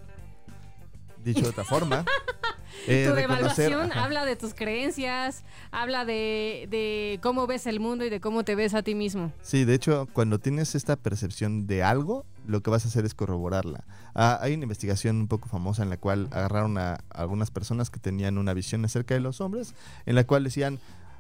Dicho 1.22 1.42
de 1.42 1.50
otra 1.50 1.66
forma. 1.66 2.06
eh, 2.88 3.12
tu 3.14 3.46
ajá. 3.46 4.02
habla 4.02 4.24
de 4.24 4.38
tus 4.38 4.54
creencias, 4.54 5.44
habla 5.72 6.06
de, 6.06 6.68
de 6.72 7.20
cómo 7.22 7.46
ves 7.46 7.68
el 7.68 7.82
mundo 7.82 8.06
y 8.06 8.10
de 8.10 8.22
cómo 8.22 8.46
te 8.46 8.56
ves 8.56 8.74
a 8.74 8.84
ti 8.84 8.96
mismo. 8.96 9.34
Sí, 9.42 9.66
de 9.66 9.74
hecho, 9.74 10.08
cuando 10.14 10.40
tienes 10.40 10.76
esta 10.76 10.96
percepción 10.96 11.68
de 11.68 11.84
algo, 11.84 12.26
lo 12.48 12.62
que 12.62 12.70
vas 12.70 12.86
a 12.86 12.88
hacer 12.88 13.04
es 13.04 13.14
corroborarla. 13.14 13.84
Ah, 14.16 14.40
hay 14.42 14.54
una 14.54 14.64
investigación 14.64 15.18
un 15.18 15.28
poco 15.28 15.50
famosa 15.50 15.84
en 15.84 15.90
la 15.90 15.98
cual 15.98 16.30
agarraron 16.32 16.78
a 16.78 17.04
algunas 17.10 17.52
personas 17.52 17.90
que 17.90 18.00
tenían 18.00 18.38
una 18.38 18.54
visión 18.54 18.86
acerca 18.86 19.14
de 19.14 19.20
los 19.20 19.42
hombres, 19.42 19.76
en 20.06 20.16
la 20.16 20.24
cual 20.24 20.46
decían, 20.46 20.80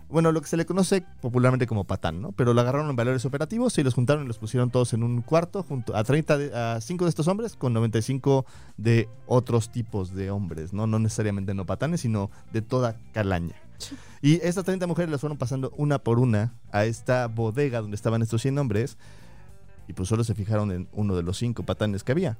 bueno, 0.09 0.31
lo 0.31 0.41
que 0.41 0.47
se 0.47 0.57
le 0.57 0.65
conoce 0.65 1.03
popularmente 1.21 1.67
como 1.67 1.85
patán, 1.85 2.21
¿no? 2.21 2.31
Pero 2.31 2.53
lo 2.53 2.61
agarraron 2.61 2.89
en 2.89 2.95
valores 2.95 3.25
operativos 3.25 3.77
y 3.77 3.83
los 3.83 3.93
juntaron 3.93 4.23
y 4.23 4.27
los 4.27 4.37
pusieron 4.37 4.69
todos 4.69 4.93
en 4.93 5.03
un 5.03 5.21
cuarto 5.21 5.63
junto 5.63 5.95
a 5.95 6.03
30 6.03 6.37
de, 6.37 6.55
a 6.55 6.81
5 6.81 7.05
de 7.05 7.09
estos 7.09 7.27
hombres 7.27 7.55
con 7.55 7.73
95 7.73 8.45
de 8.77 9.09
otros 9.25 9.71
tipos 9.71 10.13
de 10.13 10.31
hombres, 10.31 10.73
¿no? 10.73 10.87
No 10.87 10.99
necesariamente 10.99 11.53
no 11.53 11.65
patanes, 11.65 12.01
sino 12.01 12.29
de 12.51 12.61
toda 12.61 12.97
calaña. 13.13 13.55
Y 14.21 14.35
estas 14.35 14.63
30 14.63 14.87
mujeres 14.87 15.11
las 15.11 15.19
fueron 15.19 15.37
pasando 15.37 15.73
una 15.77 15.99
por 15.99 16.19
una 16.19 16.53
a 16.71 16.85
esta 16.85 17.27
bodega 17.27 17.81
donde 17.81 17.95
estaban 17.95 18.21
estos 18.21 18.41
100 18.41 18.57
hombres 18.57 18.97
y 19.87 19.93
pues 19.93 20.07
solo 20.09 20.23
se 20.23 20.35
fijaron 20.35 20.71
en 20.71 20.87
uno 20.93 21.15
de 21.15 21.23
los 21.23 21.37
cinco 21.37 21.63
patanes 21.63 22.03
que 22.03 22.11
había. 22.11 22.37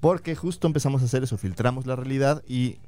Porque 0.00 0.34
justo 0.34 0.66
empezamos 0.66 1.02
a 1.02 1.06
hacer 1.06 1.22
eso, 1.22 1.38
filtramos 1.38 1.86
la 1.86 1.96
realidad 1.96 2.42
y 2.46 2.78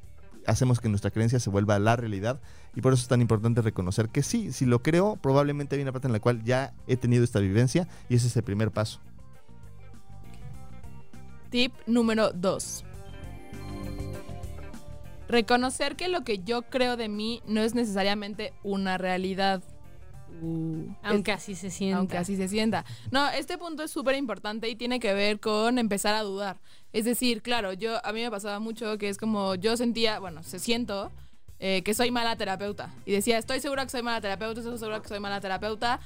hacemos 0.48 0.80
que 0.80 0.88
nuestra 0.88 1.10
creencia 1.10 1.38
se 1.38 1.50
vuelva 1.50 1.78
la 1.78 1.94
realidad. 1.96 2.40
Y 2.74 2.80
por 2.80 2.92
eso 2.92 3.02
es 3.02 3.08
tan 3.08 3.20
importante 3.20 3.62
reconocer 3.62 4.08
que 4.08 4.22
sí, 4.22 4.52
si 4.52 4.66
lo 4.66 4.82
creo, 4.82 5.16
probablemente 5.16 5.76
hay 5.76 5.82
una 5.82 5.92
parte 5.92 6.08
en 6.08 6.12
la 6.12 6.20
cual 6.20 6.42
ya 6.42 6.74
he 6.86 6.96
tenido 6.96 7.22
esta 7.22 7.38
vivencia 7.38 7.86
y 8.08 8.16
ese 8.16 8.26
es 8.26 8.36
el 8.36 8.42
primer 8.42 8.70
paso. 8.70 9.00
Tip 11.50 11.72
número 11.86 12.32
2. 12.32 12.84
Reconocer 15.28 15.96
que 15.96 16.08
lo 16.08 16.24
que 16.24 16.38
yo 16.38 16.62
creo 16.62 16.96
de 16.96 17.08
mí 17.08 17.42
no 17.46 17.60
es 17.60 17.74
necesariamente 17.74 18.52
una 18.62 18.96
realidad. 18.96 19.62
Uh, 20.40 20.94
Aunque 21.02 21.32
así 21.32 21.54
se 21.54 21.70
sienta. 21.70 21.98
aunque 21.98 22.16
así 22.16 22.36
se 22.36 22.48
sienta. 22.48 22.84
No, 23.10 23.28
este 23.30 23.58
punto 23.58 23.82
es 23.82 23.90
súper 23.90 24.16
importante 24.16 24.68
y 24.68 24.76
tiene 24.76 25.00
que 25.00 25.12
ver 25.14 25.40
con 25.40 25.78
empezar 25.78 26.14
a 26.14 26.22
dudar. 26.22 26.58
Es 26.92 27.04
decir, 27.04 27.42
claro, 27.42 27.72
yo 27.72 28.04
a 28.04 28.12
mí 28.12 28.22
me 28.22 28.30
pasaba 28.30 28.58
mucho 28.60 28.98
que 28.98 29.08
es 29.08 29.18
como 29.18 29.54
yo 29.54 29.76
sentía, 29.76 30.18
bueno, 30.20 30.42
se 30.42 30.58
siento 30.58 31.10
eh, 31.58 31.82
que 31.82 31.92
soy 31.94 32.10
mala 32.10 32.36
terapeuta 32.36 32.94
y 33.04 33.12
decía, 33.12 33.36
estoy 33.38 33.60
segura 33.60 33.84
que 33.84 33.90
soy 33.90 34.02
mala 34.02 34.20
terapeuta, 34.20 34.60
estoy 34.60 34.78
segura 34.78 35.00
que 35.02 35.08
soy 35.08 35.20
mala 35.20 35.40
terapeuta. 35.40 36.00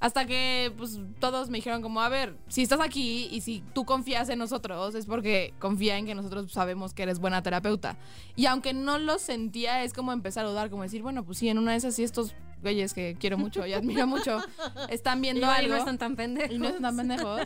Hasta 0.00 0.26
que 0.26 0.72
pues 0.78 1.00
todos 1.18 1.50
me 1.50 1.58
dijeron 1.58 1.82
como, 1.82 2.00
a 2.00 2.08
ver, 2.08 2.36
si 2.46 2.62
estás 2.62 2.78
aquí 2.78 3.28
y 3.32 3.40
si 3.40 3.64
tú 3.74 3.84
confías 3.84 4.28
en 4.28 4.38
nosotros 4.38 4.94
es 4.94 5.06
porque 5.06 5.54
confía 5.58 5.98
en 5.98 6.06
que 6.06 6.14
nosotros 6.14 6.52
sabemos 6.52 6.94
que 6.94 7.02
eres 7.02 7.18
buena 7.18 7.42
terapeuta. 7.42 7.96
Y 8.36 8.46
aunque 8.46 8.72
no 8.72 8.98
lo 8.98 9.18
sentía, 9.18 9.82
es 9.82 9.92
como 9.92 10.12
empezar 10.12 10.46
a 10.46 10.50
dudar, 10.50 10.70
como 10.70 10.84
decir, 10.84 11.02
bueno, 11.02 11.24
pues 11.24 11.38
sí, 11.38 11.48
en 11.48 11.58
una 11.58 11.72
de 11.72 11.78
esas 11.78 11.96
sí 11.96 12.04
estos 12.04 12.32
güeyes 12.62 12.92
que 12.94 13.16
quiero 13.18 13.38
mucho 13.38 13.66
y 13.66 13.72
admiro 13.72 14.06
mucho 14.06 14.40
están 14.88 15.20
viendo 15.20 15.42
Igual 15.42 15.56
algo 15.60 15.72
no 15.74 15.78
están 15.78 15.98
tan 15.98 16.16
pendejos. 16.16 16.54
y 16.54 16.58
no 16.58 16.66
están 16.68 16.82
tan 16.82 16.96
pendejos. 16.96 17.40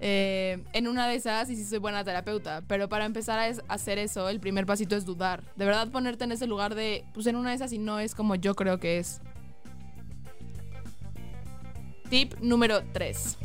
Eh, 0.00 0.62
en 0.72 0.88
una 0.88 1.08
de 1.08 1.14
esas, 1.14 1.48
y 1.50 1.56
sí 1.56 1.64
soy 1.64 1.78
buena 1.78 2.04
terapeuta. 2.04 2.62
Pero 2.68 2.88
para 2.88 3.04
empezar 3.06 3.38
a 3.38 3.48
es- 3.48 3.62
hacer 3.68 3.98
eso, 3.98 4.28
el 4.28 4.40
primer 4.40 4.66
pasito 4.66 4.94
es 4.96 5.04
dudar. 5.04 5.42
De 5.56 5.64
verdad 5.64 5.88
ponerte 5.90 6.24
en 6.24 6.32
ese 6.32 6.46
lugar 6.46 6.74
de, 6.74 7.04
pues 7.14 7.26
en 7.26 7.36
una 7.36 7.50
de 7.50 7.56
esas 7.56 7.72
y 7.72 7.78
no 7.78 7.98
es 8.00 8.14
como 8.14 8.34
yo 8.34 8.54
creo 8.54 8.78
que 8.78 8.98
es. 8.98 9.20
Tip 12.10 12.34
número 12.40 12.82
3. 12.92 13.38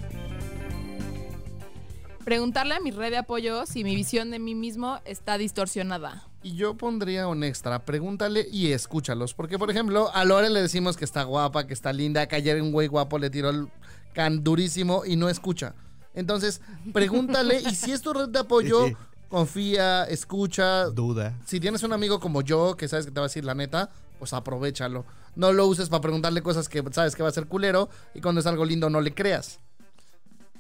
Preguntarle 2.23 2.75
a 2.75 2.79
mi 2.79 2.91
red 2.91 3.09
de 3.09 3.17
apoyo 3.17 3.65
si 3.65 3.83
mi 3.83 3.95
visión 3.95 4.29
de 4.29 4.37
mí 4.37 4.53
mismo 4.53 4.99
está 5.05 5.37
distorsionada. 5.39 6.23
Y 6.43 6.55
yo 6.55 6.75
pondría 6.75 7.27
un 7.27 7.43
extra, 7.43 7.85
pregúntale 7.85 8.47
y 8.51 8.71
escúchalos. 8.71 9.33
Porque, 9.33 9.59
por 9.59 9.69
ejemplo, 9.69 10.09
a 10.13 10.25
Lore 10.25 10.49
le 10.49 10.61
decimos 10.61 10.97
que 10.97 11.05
está 11.05 11.23
guapa, 11.23 11.67
que 11.67 11.73
está 11.73 11.93
linda, 11.93 12.27
que 12.27 12.35
ayer 12.35 12.61
un 12.61 12.71
güey 12.71 12.87
guapo 12.87 13.19
le 13.19 13.29
tiró 13.29 13.49
el 13.49 13.67
can 14.13 14.43
durísimo 14.43 15.03
y 15.05 15.15
no 15.15 15.29
escucha. 15.29 15.75
Entonces, 16.13 16.61
pregúntale 16.93 17.61
y 17.61 17.75
si 17.75 17.91
es 17.91 18.01
tu 18.01 18.11
red 18.11 18.29
de 18.29 18.39
apoyo, 18.39 18.87
confía, 19.29 20.03
escucha. 20.05 20.85
Duda. 20.85 21.37
Si 21.45 21.59
tienes 21.59 21.83
un 21.83 21.93
amigo 21.93 22.19
como 22.19 22.41
yo 22.41 22.75
que 22.75 22.87
sabes 22.87 23.05
que 23.05 23.11
te 23.11 23.19
va 23.19 23.25
a 23.25 23.29
decir 23.29 23.45
la 23.45 23.53
neta, 23.53 23.91
pues 24.17 24.33
aprovechalo. 24.33 25.05
No 25.35 25.53
lo 25.53 25.67
uses 25.67 25.89
para 25.89 26.01
preguntarle 26.01 26.41
cosas 26.41 26.67
que 26.67 26.83
sabes 26.91 27.15
que 27.15 27.23
va 27.23 27.29
a 27.29 27.33
ser 27.33 27.47
culero 27.47 27.89
y 28.13 28.21
cuando 28.21 28.41
es 28.41 28.47
algo 28.47 28.65
lindo 28.65 28.89
no 28.89 28.99
le 28.99 29.13
creas. 29.13 29.59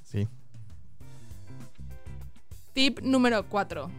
Sí. 0.03 0.27
Tip 2.73 3.01
número 3.01 3.45
4. 3.49 3.91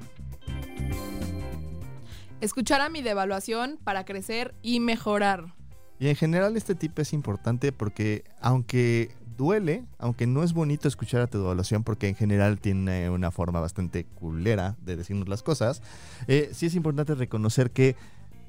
Escuchar 2.43 2.81
a 2.81 2.89
mi 2.89 3.03
devaluación 3.03 3.79
para 3.85 4.05
crecer 4.05 4.53
y 4.63 4.81
mejorar. 4.81 5.55
Y 6.01 6.09
en 6.09 6.17
general 6.17 6.57
este 6.57 6.75
tip 6.75 6.99
es 6.99 7.13
importante 7.13 7.71
porque 7.71 8.25
aunque 8.41 9.15
duele, 9.37 9.85
aunque 9.99 10.27
no 10.27 10.43
es 10.43 10.53
bonito 10.53 10.89
escuchar 10.89 11.21
a 11.21 11.29
tu 11.29 11.39
evaluación 11.39 11.85
porque 11.85 12.09
en 12.09 12.17
general 12.17 12.59
tiene 12.59 13.09
una 13.11 13.31
forma 13.31 13.61
bastante 13.61 14.05
culera 14.07 14.75
de 14.85 14.97
decirnos 14.97 15.29
las 15.29 15.45
cosas, 15.45 15.83
eh, 16.27 16.51
sí 16.53 16.67
es 16.67 16.75
importante 16.75 17.15
reconocer 17.15 17.71
que 17.71 17.95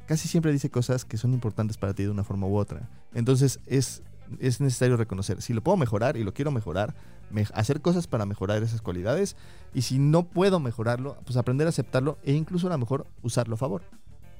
casi 0.07 0.27
siempre 0.27 0.51
dice 0.51 0.71
cosas 0.71 1.05
que 1.05 1.17
son 1.17 1.31
importantes 1.31 1.77
para 1.77 1.93
ti 1.93 2.01
de 2.01 2.09
una 2.09 2.23
forma 2.23 2.47
u 2.47 2.55
otra. 2.57 2.89
Entonces 3.13 3.59
es, 3.67 4.01
es 4.39 4.59
necesario 4.59 4.97
reconocer, 4.97 5.39
si 5.43 5.53
lo 5.53 5.61
puedo 5.61 5.77
mejorar 5.77 6.17
y 6.17 6.23
lo 6.23 6.33
quiero 6.33 6.49
mejorar, 6.49 6.95
me- 7.22 7.22
hacer 7.53 7.81
cosas 7.81 8.07
para 8.07 8.25
mejorar 8.25 8.61
esas 8.63 8.81
cualidades 8.81 9.35
y 9.73 9.81
si 9.83 9.99
no 9.99 10.23
puedo 10.23 10.59
mejorarlo, 10.59 11.17
pues 11.25 11.37
aprender 11.37 11.67
a 11.67 11.69
aceptarlo 11.69 12.17
e 12.23 12.33
incluso 12.33 12.67
a 12.67 12.71
lo 12.71 12.77
mejor 12.77 13.07
usarlo 13.21 13.55
a 13.55 13.57
favor. 13.57 13.81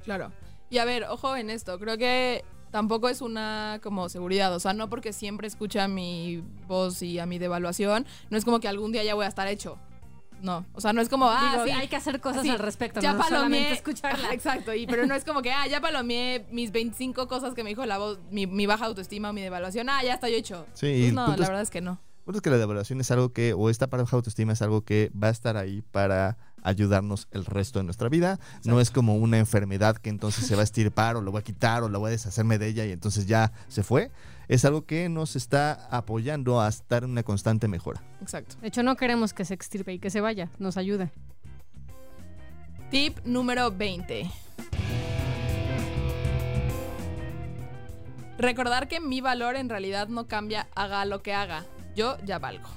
Claro. 0.04 0.32
Y 0.70 0.78
a 0.80 0.86
ver, 0.86 1.04
ojo 1.06 1.36
en 1.36 1.50
esto, 1.50 1.78
creo 1.80 1.98
que 1.98 2.44
tampoco 2.72 3.08
es 3.10 3.22
una 3.22 3.80
como 3.84 4.10
seguridad, 4.10 4.54
o 4.56 4.60
sea, 4.60 4.74
no 4.74 4.90
porque 4.90 5.14
siempre 5.14 5.48
escucha 5.48 5.88
mi 5.88 6.44
voz 6.68 7.02
y 7.04 7.20
a 7.20 7.26
mi 7.26 7.38
devaluación, 7.38 8.06
no 8.30 8.38
es 8.38 8.46
como 8.46 8.60
que 8.60 8.68
algún 8.68 8.92
día 8.92 9.04
ya 9.04 9.14
voy 9.16 9.26
a 9.26 9.30
estar 9.30 9.48
hecho. 9.48 9.78
No, 10.42 10.66
o 10.74 10.82
sea, 10.82 10.92
no 10.92 11.00
es 11.00 11.08
como, 11.08 11.28
ah, 11.30 11.52
Digo, 11.54 11.64
sí, 11.66 11.72
hay 11.72 11.88
que 11.88 11.96
hacer 11.96 12.20
cosas 12.20 12.42
sí, 12.42 12.50
al 12.50 12.60
respecto, 12.60 13.00
ya 13.00 13.14
no 13.14 13.24
solamente 13.24 13.60
palomeé, 13.60 13.72
escucharla. 13.74 14.34
Exacto, 14.34 14.74
y, 14.74 14.86
pero 14.88 15.06
no 15.06 15.16
es 15.16 15.24
como 15.24 15.42
que, 15.42 15.54
ah, 15.54 15.66
ya 15.68 15.80
palomeé 15.80 16.46
mis 16.52 16.72
25 16.74 17.30
cosas 17.30 17.54
que 17.54 17.64
me 17.64 17.70
dijo 17.70 17.86
la 17.86 17.98
voz, 17.98 18.20
mi, 18.30 18.46
mi 18.46 18.66
baja 18.66 18.86
autoestima 18.88 19.30
o 19.30 19.34
mi 19.34 19.42
devaluación, 19.42 19.88
ah, 19.90 20.04
ya 20.04 20.16
estoy 20.16 20.34
hecho. 20.34 20.66
Sí, 20.74 21.00
Pues 21.04 21.14
no, 21.14 21.28
la 21.28 21.34
es- 21.36 21.40
verdad 21.40 21.62
es 21.62 21.70
que 21.70 21.80
no. 21.80 21.98
Bueno, 22.26 22.38
es 22.38 22.42
que 22.42 22.50
la 22.50 22.58
devaluación 22.58 23.02
es 23.02 23.12
algo 23.12 23.34
que, 23.34 23.54
o 23.54 23.70
esta 23.70 23.88
baja 23.88 24.16
autoestima 24.16 24.54
es 24.54 24.62
algo 24.62 24.82
que 24.82 25.12
va 25.22 25.28
a 25.28 25.32
estar 25.32 25.58
ahí 25.58 25.82
para 25.92 26.38
ayudarnos 26.64 27.28
el 27.32 27.44
resto 27.44 27.80
de 27.80 27.84
nuestra 27.84 28.08
vida. 28.08 28.40
No 28.64 28.80
es 28.80 28.92
como 28.92 29.18
una 29.18 29.38
enfermedad 29.40 29.98
que 29.98 30.10
entonces 30.10 30.48
se 30.48 30.56
va 30.56 30.62
a 30.62 30.64
estirpar 30.64 31.18
o 31.18 31.22
lo 31.22 31.32
voy 31.32 31.40
a 31.40 31.44
quitar 31.44 31.84
o 31.84 31.90
lo 31.90 32.00
voy 32.00 32.08
a 32.08 32.12
deshacerme 32.12 32.58
de 32.58 32.70
ella 32.70 32.86
y 32.86 32.92
entonces 32.92 33.28
ya 33.28 33.52
se 33.68 33.84
fue. 33.84 34.10
Es 34.48 34.64
algo 34.64 34.86
que 34.86 35.10
nos 35.10 35.36
está 35.36 35.88
apoyando 35.92 36.62
a 36.62 36.70
estar 36.70 37.04
en 37.04 37.12
una 37.12 37.24
constante 37.24 37.68
mejora. 37.68 38.02
Exacto. 38.22 38.56
De 38.62 38.70
hecho, 38.70 38.84
no 38.84 38.96
queremos 38.96 39.34
que 39.34 39.44
se 39.44 39.54
extirpe 39.54 39.92
y 39.92 40.00
que 40.00 40.10
se 40.10 40.22
vaya. 40.22 40.50
Nos 40.60 40.78
ayuda. 40.78 41.12
Tip 42.90 43.20
número 43.26 43.70
20. 43.70 44.32
Recordar 48.38 48.88
que 48.88 49.02
mi 49.02 49.20
valor 49.20 49.58
en 49.58 49.68
realidad 49.68 50.08
no 50.08 50.28
cambia, 50.28 50.68
haga 50.74 51.04
lo 51.04 51.22
que 51.22 51.34
haga. 51.34 51.66
Yo 51.96 52.18
ya 52.26 52.40
valgo. 52.40 52.68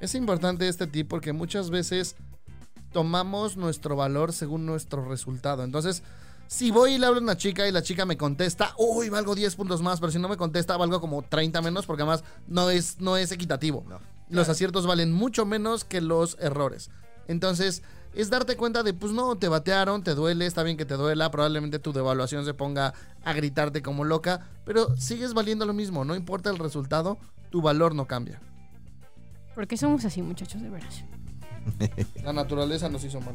Es 0.00 0.14
importante 0.14 0.68
este 0.68 0.86
tip 0.86 1.08
porque 1.08 1.32
muchas 1.32 1.70
veces 1.70 2.16
tomamos 2.92 3.56
nuestro 3.56 3.96
valor 3.96 4.32
según 4.32 4.66
nuestro 4.66 5.04
resultado. 5.06 5.64
Entonces, 5.64 6.02
si 6.46 6.70
voy 6.70 6.92
y 6.92 6.98
le 6.98 7.06
hablo 7.06 7.18
a 7.18 7.22
una 7.22 7.36
chica 7.36 7.66
y 7.66 7.72
la 7.72 7.82
chica 7.82 8.06
me 8.06 8.16
contesta, 8.16 8.72
uy, 8.78 9.08
valgo 9.08 9.34
10 9.34 9.56
puntos 9.56 9.82
más, 9.82 10.00
pero 10.00 10.12
si 10.12 10.18
no 10.18 10.28
me 10.28 10.36
contesta, 10.36 10.76
valgo 10.76 11.00
como 11.00 11.22
30 11.22 11.60
menos 11.60 11.86
porque 11.86 12.02
además 12.02 12.24
no 12.46 12.70
es, 12.70 13.00
no 13.00 13.16
es 13.16 13.32
equitativo. 13.32 13.84
No. 13.88 14.00
Los 14.28 14.48
aciertos 14.48 14.86
valen 14.86 15.12
mucho 15.12 15.44
menos 15.44 15.84
que 15.84 16.00
los 16.00 16.36
errores. 16.40 16.90
Entonces, 17.28 17.82
es 18.14 18.30
darte 18.30 18.56
cuenta 18.56 18.82
de, 18.82 18.94
pues 18.94 19.12
no, 19.12 19.36
te 19.36 19.48
batearon, 19.48 20.02
te 20.02 20.14
duele, 20.14 20.46
está 20.46 20.62
bien 20.62 20.76
que 20.76 20.86
te 20.86 20.94
duela, 20.94 21.30
probablemente 21.30 21.78
tu 21.78 21.92
devaluación 21.92 22.44
se 22.44 22.54
ponga 22.54 22.94
a 23.22 23.32
gritarte 23.34 23.82
como 23.82 24.04
loca, 24.04 24.48
pero 24.64 24.96
sigues 24.96 25.34
valiendo 25.34 25.66
lo 25.66 25.74
mismo, 25.74 26.04
no 26.04 26.14
importa 26.14 26.48
el 26.48 26.58
resultado, 26.58 27.18
tu 27.56 27.62
valor 27.62 27.94
no 27.94 28.06
cambia. 28.06 28.38
Porque 29.54 29.78
somos 29.78 30.04
así, 30.04 30.20
muchachos, 30.20 30.60
de 30.60 30.68
veras. 30.68 31.04
La 32.22 32.34
naturaleza 32.34 32.90
nos 32.90 33.02
hizo 33.02 33.18
mal. 33.22 33.34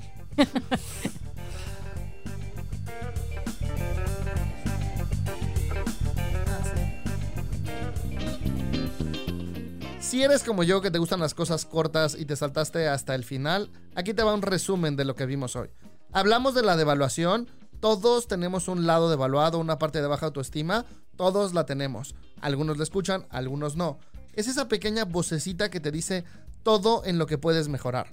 Si 10.00 10.22
eres 10.22 10.44
como 10.44 10.62
yo 10.62 10.82
que 10.82 10.92
te 10.92 11.00
gustan 11.00 11.20
las 11.20 11.34
cosas 11.34 11.66
cortas 11.66 12.16
y 12.16 12.26
te 12.26 12.36
saltaste 12.36 12.88
hasta 12.90 13.16
el 13.16 13.24
final, 13.24 13.72
aquí 13.96 14.14
te 14.14 14.22
va 14.22 14.36
un 14.36 14.44
resumen 14.44 14.96
de 14.96 15.06
lo 15.06 15.16
que 15.16 15.26
vimos 15.26 15.56
hoy. 15.56 15.70
Hablamos 16.12 16.54
de 16.54 16.62
la 16.62 16.78
devaluación, 16.78 17.50
todos 17.80 18.28
tenemos 18.28 18.68
un 18.68 18.86
lado 18.86 19.10
devaluado, 19.10 19.58
una 19.58 19.80
parte 19.80 20.00
de 20.00 20.08
baja 20.08 20.28
autoestima, 20.28 20.86
todos 21.16 21.56
la 21.56 21.66
tenemos. 21.66 22.14
Algunos 22.41 22.77
la 22.77 22.84
escuchan, 22.84 23.25
algunos 23.30 23.75
no. 23.75 23.99
Es 24.34 24.47
esa 24.47 24.67
pequeña 24.67 25.06
vocecita 25.06 25.69
que 25.69 25.80
te 25.80 25.91
dice 25.91 26.23
todo 26.63 27.04
en 27.06 27.17
lo 27.17 27.27
que 27.27 27.38
puedes 27.38 27.67
mejorar. 27.67 28.08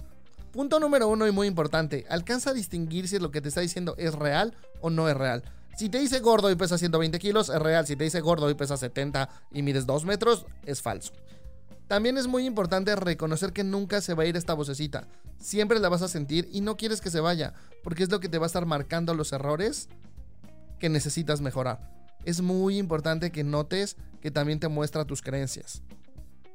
Punto 0.51 0.79
número 0.79 1.07
uno 1.07 1.27
y 1.27 1.31
muy 1.31 1.47
importante, 1.47 2.05
alcanza 2.09 2.49
a 2.49 2.53
distinguir 2.53 3.07
si 3.07 3.19
lo 3.19 3.29
que 3.31 3.41
te 3.41 3.49
está 3.49 3.61
diciendo 3.61 3.95
es 3.97 4.15
real 4.15 4.55
o 4.81 4.89
no 4.89 5.07
es 5.07 5.15
real. 5.15 5.43
Si 5.77 5.89
te 5.89 5.99
dice 5.99 6.19
gordo 6.19 6.51
y 6.51 6.55
pesa 6.55 6.77
120 6.77 7.19
kilos, 7.19 7.49
es 7.49 7.59
real. 7.59 7.87
Si 7.87 7.95
te 7.95 8.03
dice 8.03 8.19
gordo 8.19 8.49
y 8.49 8.53
pesa 8.53 8.75
70 8.75 9.29
y 9.53 9.61
mides 9.61 9.85
2 9.85 10.05
metros, 10.05 10.45
es 10.65 10.81
falso. 10.81 11.13
También 11.87 12.17
es 12.17 12.27
muy 12.27 12.45
importante 12.45 12.95
reconocer 12.95 13.53
que 13.53 13.63
nunca 13.63 14.01
se 14.01 14.13
va 14.13 14.23
a 14.23 14.25
ir 14.25 14.35
esta 14.35 14.53
vocecita. 14.53 15.07
Siempre 15.39 15.79
la 15.79 15.89
vas 15.89 16.01
a 16.01 16.09
sentir 16.09 16.49
y 16.51 16.61
no 16.61 16.75
quieres 16.75 16.99
que 16.99 17.09
se 17.09 17.21
vaya, 17.21 17.53
porque 17.83 18.03
es 18.03 18.11
lo 18.11 18.19
que 18.19 18.27
te 18.27 18.37
va 18.37 18.45
a 18.45 18.47
estar 18.47 18.65
marcando 18.65 19.13
los 19.13 19.31
errores 19.31 19.87
que 20.79 20.89
necesitas 20.89 21.41
mejorar. 21.41 21.79
Es 22.25 22.41
muy 22.41 22.77
importante 22.77 23.31
que 23.31 23.43
notes 23.43 23.95
que 24.21 24.31
también 24.31 24.59
te 24.59 24.67
muestra 24.67 25.05
tus 25.05 25.21
creencias. 25.21 25.81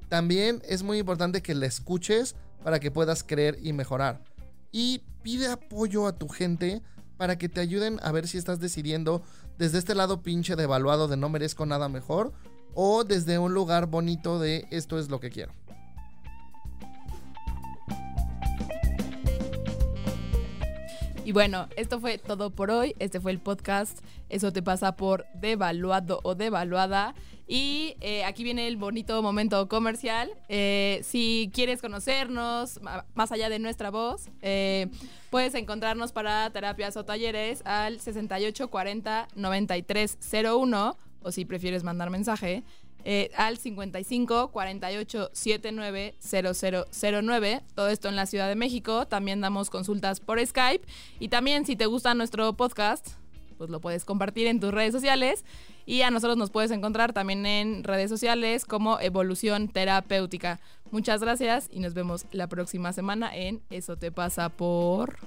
También 0.08 0.62
es 0.68 0.82
muy 0.82 0.98
importante 0.98 1.42
que 1.42 1.54
la 1.54 1.66
escuches 1.66 2.36
para 2.62 2.80
que 2.80 2.90
puedas 2.90 3.24
creer 3.24 3.58
y 3.62 3.72
mejorar. 3.72 4.22
Y 4.70 5.02
pide 5.22 5.48
apoyo 5.48 6.06
a 6.06 6.16
tu 6.16 6.28
gente 6.28 6.82
para 7.16 7.38
que 7.38 7.48
te 7.48 7.60
ayuden 7.60 7.98
a 8.02 8.12
ver 8.12 8.28
si 8.28 8.38
estás 8.38 8.60
decidiendo 8.60 9.22
desde 9.58 9.78
este 9.78 9.94
lado 9.94 10.22
pinche 10.22 10.56
devaluado 10.56 11.08
de 11.08 11.16
no 11.16 11.28
merezco 11.28 11.64
nada 11.64 11.88
mejor 11.88 12.32
o 12.74 13.04
desde 13.04 13.38
un 13.38 13.54
lugar 13.54 13.86
bonito 13.86 14.38
de 14.38 14.66
esto 14.70 14.98
es 14.98 15.08
lo 15.08 15.20
que 15.20 15.30
quiero. 15.30 15.52
Y 21.24 21.32
bueno, 21.32 21.68
esto 21.76 22.00
fue 22.00 22.18
todo 22.18 22.50
por 22.50 22.70
hoy. 22.70 22.94
Este 22.98 23.18
fue 23.18 23.32
el 23.32 23.38
podcast. 23.38 23.98
Eso 24.28 24.52
te 24.52 24.62
pasa 24.62 24.94
por 24.94 25.24
devaluado 25.32 26.20
o 26.22 26.34
devaluada. 26.34 27.14
Y 27.46 27.96
eh, 28.00 28.24
aquí 28.24 28.44
viene 28.44 28.68
el 28.68 28.76
bonito 28.76 29.22
momento 29.22 29.66
comercial. 29.66 30.30
Eh, 30.50 31.00
si 31.02 31.50
quieres 31.54 31.80
conocernos 31.80 32.78
más 33.14 33.32
allá 33.32 33.48
de 33.48 33.58
nuestra 33.58 33.90
voz, 33.90 34.28
eh, 34.42 34.88
puedes 35.30 35.54
encontrarnos 35.54 36.12
para 36.12 36.50
terapias 36.50 36.94
o 36.98 37.06
talleres 37.06 37.62
al 37.64 38.00
6840 38.00 39.28
9301 39.34 40.96
o 41.22 41.32
si 41.32 41.46
prefieres 41.46 41.84
mandar 41.84 42.10
mensaje 42.10 42.64
eh, 43.04 43.30
al 43.36 43.58
55 43.58 44.50
48 44.50 45.30
79 45.32 46.14
0009. 46.20 47.62
Todo 47.74 47.88
esto 47.88 48.08
en 48.08 48.16
la 48.16 48.26
Ciudad 48.26 48.48
de 48.48 48.54
México. 48.56 49.06
También 49.06 49.40
damos 49.40 49.70
consultas 49.70 50.20
por 50.20 50.44
Skype. 50.44 50.86
Y 51.20 51.28
también, 51.28 51.66
si 51.66 51.76
te 51.76 51.86
gusta 51.86 52.14
nuestro 52.14 52.54
podcast, 52.54 53.10
pues 53.58 53.70
lo 53.70 53.80
puedes 53.80 54.04
compartir 54.04 54.46
en 54.46 54.58
tus 54.58 54.72
redes 54.72 54.92
sociales. 54.92 55.44
Y 55.86 56.00
a 56.02 56.10
nosotros 56.10 56.38
nos 56.38 56.50
puedes 56.50 56.70
encontrar 56.70 57.12
también 57.12 57.44
en 57.44 57.84
redes 57.84 58.08
sociales 58.08 58.64
como 58.64 58.98
Evolución 59.00 59.68
Terapéutica. 59.68 60.58
Muchas 60.90 61.20
gracias 61.20 61.68
y 61.70 61.80
nos 61.80 61.92
vemos 61.92 62.24
la 62.32 62.48
próxima 62.48 62.92
semana 62.92 63.36
en 63.36 63.62
Eso 63.68 63.96
te 63.96 64.10
pasa 64.10 64.48
por... 64.48 65.18